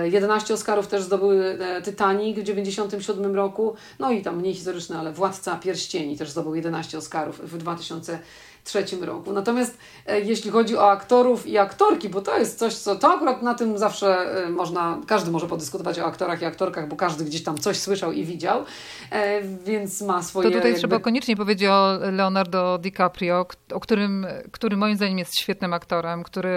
[0.05, 3.75] 11 e, Oscarów też zdobył e, Titanic w 1997 roku.
[3.99, 8.19] No i tam mniej historyczne, ale Władca Pierścieni też zdobył 11 Oscarów w 2000
[8.65, 9.33] trzecim roku.
[9.33, 13.43] Natomiast e, jeśli chodzi o aktorów i aktorki, bo to jest coś, co to akurat
[13.43, 14.09] na tym zawsze
[14.47, 18.13] e, można, każdy może podyskutować o aktorach i aktorkach, bo każdy gdzieś tam coś słyszał
[18.13, 18.65] i widział,
[19.11, 20.49] e, więc ma swoje...
[20.49, 20.79] To tutaj jakby...
[20.79, 26.51] trzeba koniecznie powiedzieć o Leonardo DiCaprio, o którym, który moim zdaniem jest świetnym aktorem, który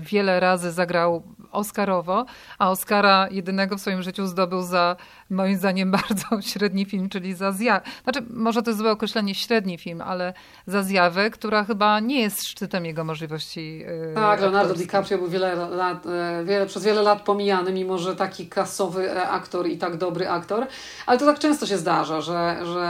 [0.00, 2.24] wiele razy zagrał Oscarowo,
[2.58, 4.96] a Oscara jedynego w swoim życiu zdobył za
[5.30, 7.86] moim zdaniem bardzo średni film, czyli za zjawę.
[8.04, 10.34] Znaczy, może to jest złe określenie średni film, ale
[10.66, 13.78] za zjawę, która chyba nie jest szczytem jego możliwości.
[13.78, 18.16] Yy, tak, Leonardo DiCaprio był wiele lat, e, wiele, przez wiele lat pomijany, mimo że
[18.16, 20.66] taki kasowy e, aktor i tak dobry aktor.
[21.06, 22.80] Ale to tak często się zdarza, że, że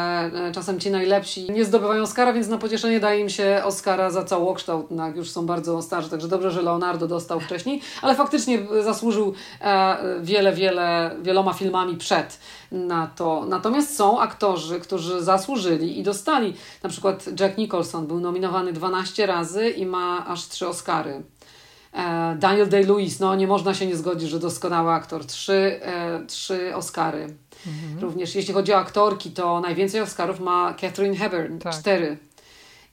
[0.49, 4.25] e, czasem ci najlepsi nie zdobywają Oscara, więc na pocieszenie daje im się Oscara za
[4.25, 4.91] całokształt.
[4.91, 9.35] No, już są bardzo starzy, także dobrze, że Leonardo dostał wcześniej, ale faktycznie zasłużył
[10.21, 12.34] wiele, wiele, wieloma filmami przed
[12.73, 13.45] na to.
[13.49, 16.55] Natomiast są aktorzy, którzy zasłużyli i dostali.
[16.83, 21.23] Na przykład Jack Nicholson był nominowany 12 razy i ma aż 3 Oscary.
[21.93, 25.27] E, Daniel Day-Lewis, no nie można się nie zgodzić, że doskonały aktor.
[25.27, 27.35] Trzy, e, trzy Oscary.
[27.67, 27.99] Mhm.
[28.01, 31.73] Również jeśli chodzi o aktorki, to najwięcej Oscarów ma Catherine Hepburn, tak.
[31.73, 32.17] cztery.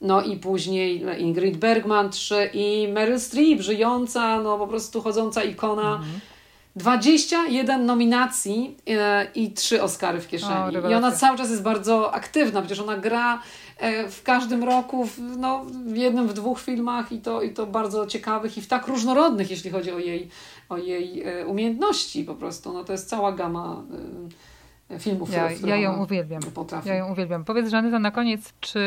[0.00, 5.94] No i później Ingrid Bergman, trzy i Meryl Streep, żyjąca, no po prostu chodząca ikona.
[5.94, 6.20] Mhm
[6.76, 10.76] 21 nominacji e, i 3 Oscary w kieszeni.
[10.76, 13.42] O, I ona cały czas jest bardzo aktywna, przecież ona gra
[13.78, 17.66] e, w każdym roku w, no, w jednym, w dwóch filmach i to, i to
[17.66, 20.28] bardzo ciekawych i w tak różnorodnych, jeśli chodzi o jej,
[20.68, 22.72] o jej e, umiejętności po prostu.
[22.72, 23.82] No, to jest cała gama
[24.98, 26.42] filmów, ja, ja ją uwielbiam.
[26.42, 26.88] Potrafi.
[26.88, 27.44] Ja ją uwielbiam.
[27.44, 28.80] Powiedz, Żanyta, na koniec, czy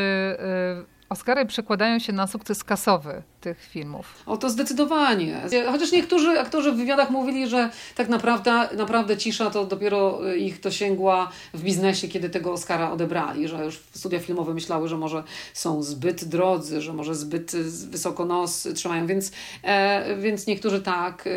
[1.08, 4.06] Oscary przekładają się na sukces kasowy tych filmów.
[4.26, 5.40] O to zdecydowanie.
[5.70, 11.30] Chociaż niektórzy aktorzy w wywiadach mówili, że tak naprawdę, naprawdę cisza to dopiero ich dosięgła
[11.54, 15.22] w biznesie, kiedy tego Oscara odebrali, że już studia filmowe myślały, że może
[15.54, 17.52] są zbyt drodzy, że może zbyt
[17.90, 19.32] wysoko nos trzymają, więc,
[19.62, 21.30] e, więc niektórzy tak e,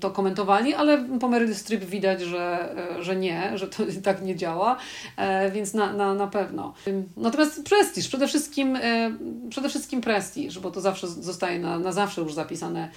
[0.00, 4.36] to komentowali, ale po Meryl Streep widać, że, e, że nie, że to tak nie
[4.36, 4.76] działa,
[5.16, 6.74] e, więc na, na, na pewno.
[7.16, 9.12] Natomiast prestiż, przede wszystkim, e,
[9.50, 12.90] przede wszystkim prestiż, bo to zawsze zostaje na, na zawsze już zapisane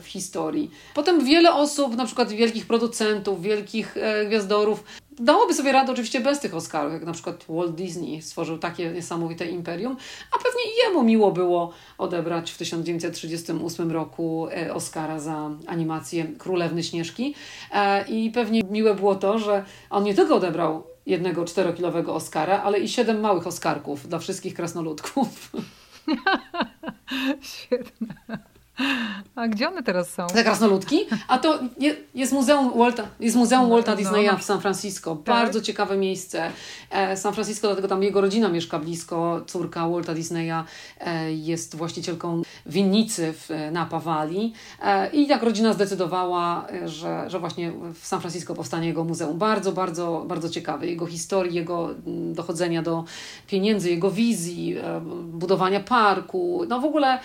[0.00, 0.70] w historii.
[0.94, 4.84] Potem wiele osób, na przykład wielkich producentów, wielkich gwiazdorów,
[5.18, 9.46] dałoby sobie radę oczywiście bez tych Oscarów, jak na przykład Walt Disney stworzył takie niesamowite
[9.46, 9.96] imperium,
[10.32, 17.34] a pewnie jemu miło było odebrać w 1938 roku Oscara za animację Królewny Śnieżki
[18.08, 22.88] i pewnie miłe było to, że on nie tylko odebrał jednego czterokilowego Oscara, ale i
[22.88, 25.28] siedem małych Oskarków dla wszystkich krasnoludków.
[27.40, 28.14] Świetne.
[29.34, 30.26] A gdzie one teraz są?
[30.26, 31.06] Te krasnoludki?
[31.28, 34.38] A to je, jest Muzeum Walta, jest Muzeum no, Walta Disneya no, no.
[34.38, 35.16] w San Francisco.
[35.16, 35.24] Tak?
[35.24, 36.50] Bardzo ciekawe miejsce.
[36.90, 39.40] E, San Francisco, dlatego tam jego rodzina mieszka blisko.
[39.46, 40.64] Córka Walta Disneya
[41.00, 44.52] e, jest właścicielką winnicy w Napa Valley.
[44.82, 49.38] E, I tak rodzina zdecydowała, że, że właśnie w San Francisco powstanie jego muzeum.
[49.38, 50.86] Bardzo, bardzo, bardzo ciekawe.
[50.86, 53.04] Jego historii, jego mm, dochodzenia do
[53.46, 54.76] pieniędzy, jego wizji,
[55.24, 56.62] budowania parku.
[56.68, 57.18] No w ogóle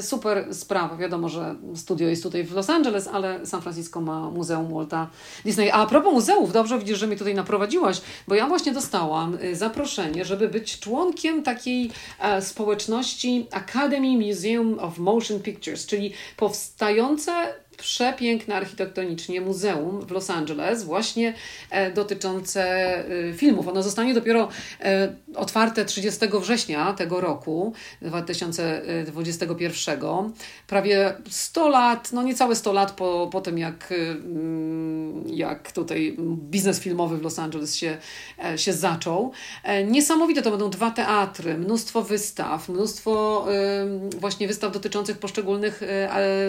[0.00, 4.74] super sprawa wiadomo, że studio jest tutaj w Los Angeles, ale San Francisco ma Muzeum
[4.74, 5.10] Walta
[5.44, 5.70] Disney.
[5.70, 10.24] A, propos muzeów, dobrze widzisz, że mnie tutaj naprowadziłaś, bo ja właśnie dostałam y, zaproszenie,
[10.24, 11.90] żeby być członkiem takiej
[12.20, 17.32] e, społeczności Academy Museum of Motion Pictures, czyli powstające
[17.78, 21.34] przepiękne architektonicznie muzeum w Los Angeles, właśnie
[21.70, 22.64] e, dotyczące
[23.28, 23.68] e, filmów.
[23.68, 24.48] Ono zostanie dopiero
[24.80, 27.72] e, otwarte 30 września tego roku,
[28.02, 30.00] 2021.
[30.66, 36.16] Prawie 100 lat, no niecałe 100 lat po, po tym, jak, mm, jak tutaj
[36.50, 37.96] biznes filmowy w Los Angeles się,
[38.56, 39.32] się zaczął.
[39.86, 43.46] Niesamowite to będą dwa teatry, mnóstwo wystaw, mnóstwo
[44.18, 45.80] właśnie wystaw dotyczących poszczególnych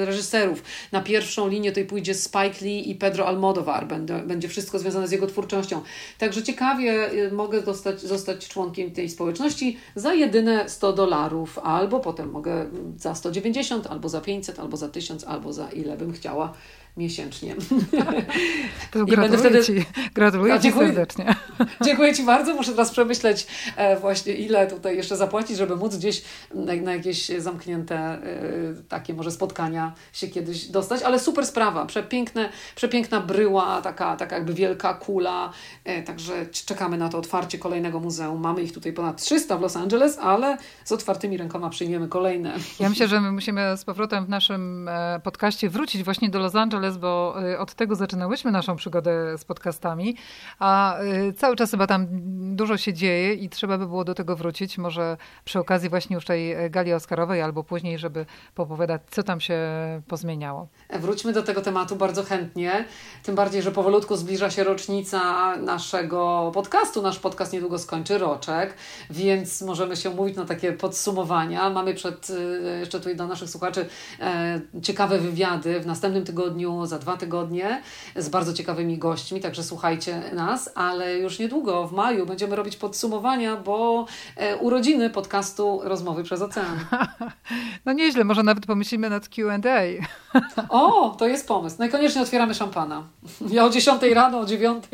[0.06, 0.64] reżyserów.
[0.92, 3.88] Na pierwszą linię tutaj pójdzie Spike Lee i Pedro Almodovar.
[3.88, 5.82] Będzie, będzie wszystko związane z jego twórczością.
[6.17, 12.32] Także ciekawie y, mogę dostać, zostać członkiem tej społeczności za jedyne 100 dolarów, albo potem
[12.32, 12.65] mogę
[12.97, 16.53] za 190, albo za 500, albo za 1000, albo za ile bym chciała
[17.00, 17.56] miesięcznie.
[18.91, 19.64] To gratuluję wtedy...
[19.64, 21.36] Ci, gratuluję Ci serdecznie.
[21.86, 22.56] Dziękuję Ci bardzo.
[22.56, 26.24] Muszę teraz przemyśleć e, właśnie ile tutaj jeszcze zapłacić, żeby móc gdzieś
[26.54, 28.20] na, na jakieś zamknięte e,
[28.89, 31.86] takie może spotkania się kiedyś dostać, ale super sprawa.
[31.86, 35.52] Przepiękne, przepiękna bryła, taka, taka jakby wielka kula.
[35.84, 38.41] E, także czekamy na to otwarcie kolejnego muzeum.
[38.41, 42.54] Mamy ich tutaj ponad 300 w Los Angeles, ale z otwartymi rękoma przyjmiemy kolejne.
[42.80, 44.89] Ja myślę, że my musimy z powrotem w naszym
[45.24, 50.16] podcaście wrócić właśnie do Los Angeles bo y, od tego zaczynałyśmy naszą przygodę z podcastami,
[50.60, 52.08] a y, cały czas chyba tam
[52.60, 54.78] dużo się dzieje i trzeba by było do tego wrócić.
[54.78, 59.60] Może przy okazji właśnie już tej gali Oscarowej albo później, żeby popowiadać, co tam się
[60.07, 60.68] pozmieniało.
[60.89, 62.86] Wróćmy do tego tematu bardzo chętnie,
[63.24, 67.01] tym bardziej, że powolutku zbliża się rocznica naszego podcastu.
[67.01, 68.74] Nasz podcast niedługo skończy roczek,
[69.10, 71.70] więc możemy się mówić na takie podsumowania.
[71.70, 73.86] Mamy przed, y, jeszcze tutaj dla naszych słuchaczy
[74.20, 77.82] e, ciekawe wywiady w następnym tygodniu za dwa tygodnie
[78.16, 83.56] z bardzo ciekawymi gośćmi, także słuchajcie nas, ale już niedługo, w maju, będziemy robić podsumowania,
[83.56, 86.80] bo e, urodziny podcastu Rozmowy przez Ocean.
[87.86, 89.80] No nieźle, może nawet pomyślimy nad Q&A.
[90.70, 91.76] O, to jest pomysł.
[91.80, 93.04] Najkoniecznie otwieramy szampana.
[93.50, 94.84] Ja o 10 rano, o 9.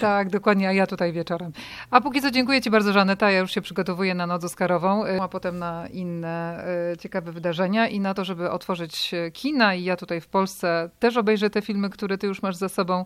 [0.00, 1.52] Tak, dokładnie, a ja tutaj wieczorem.
[1.90, 3.30] A póki co dziękuję Ci bardzo, Żaneta.
[3.30, 7.88] Ja już się przygotowuję na noc Oscarową, e, a potem na inne e, ciekawe wydarzenia
[7.88, 11.90] i na to, żeby otworzyć kina i ja tutaj w Polsce też obejrzę te filmy,
[11.90, 13.04] które ty już masz za sobą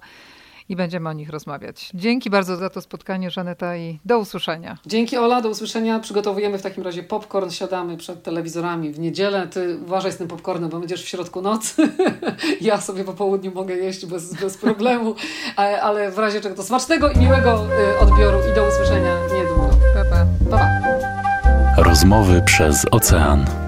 [0.68, 1.90] i będziemy o nich rozmawiać.
[1.94, 4.78] Dzięki bardzo za to spotkanie, Żaneta, i do usłyszenia.
[4.86, 6.00] Dzięki, Ola, do usłyszenia.
[6.00, 9.46] Przygotowujemy w takim razie popcorn, siadamy przed telewizorami w niedzielę.
[9.46, 11.88] Ty uważaj z tym popcornem, bo będziesz w środku nocy.
[12.60, 15.14] ja sobie po południu mogę jeść bez, bez problemu,
[15.56, 19.70] ale, ale w razie czego to smacznego i miłego y, odbioru i do usłyszenia niedługo.
[19.94, 20.26] Pa, pa.
[20.50, 21.82] pa, pa.
[21.82, 23.67] Rozmowy przez ocean.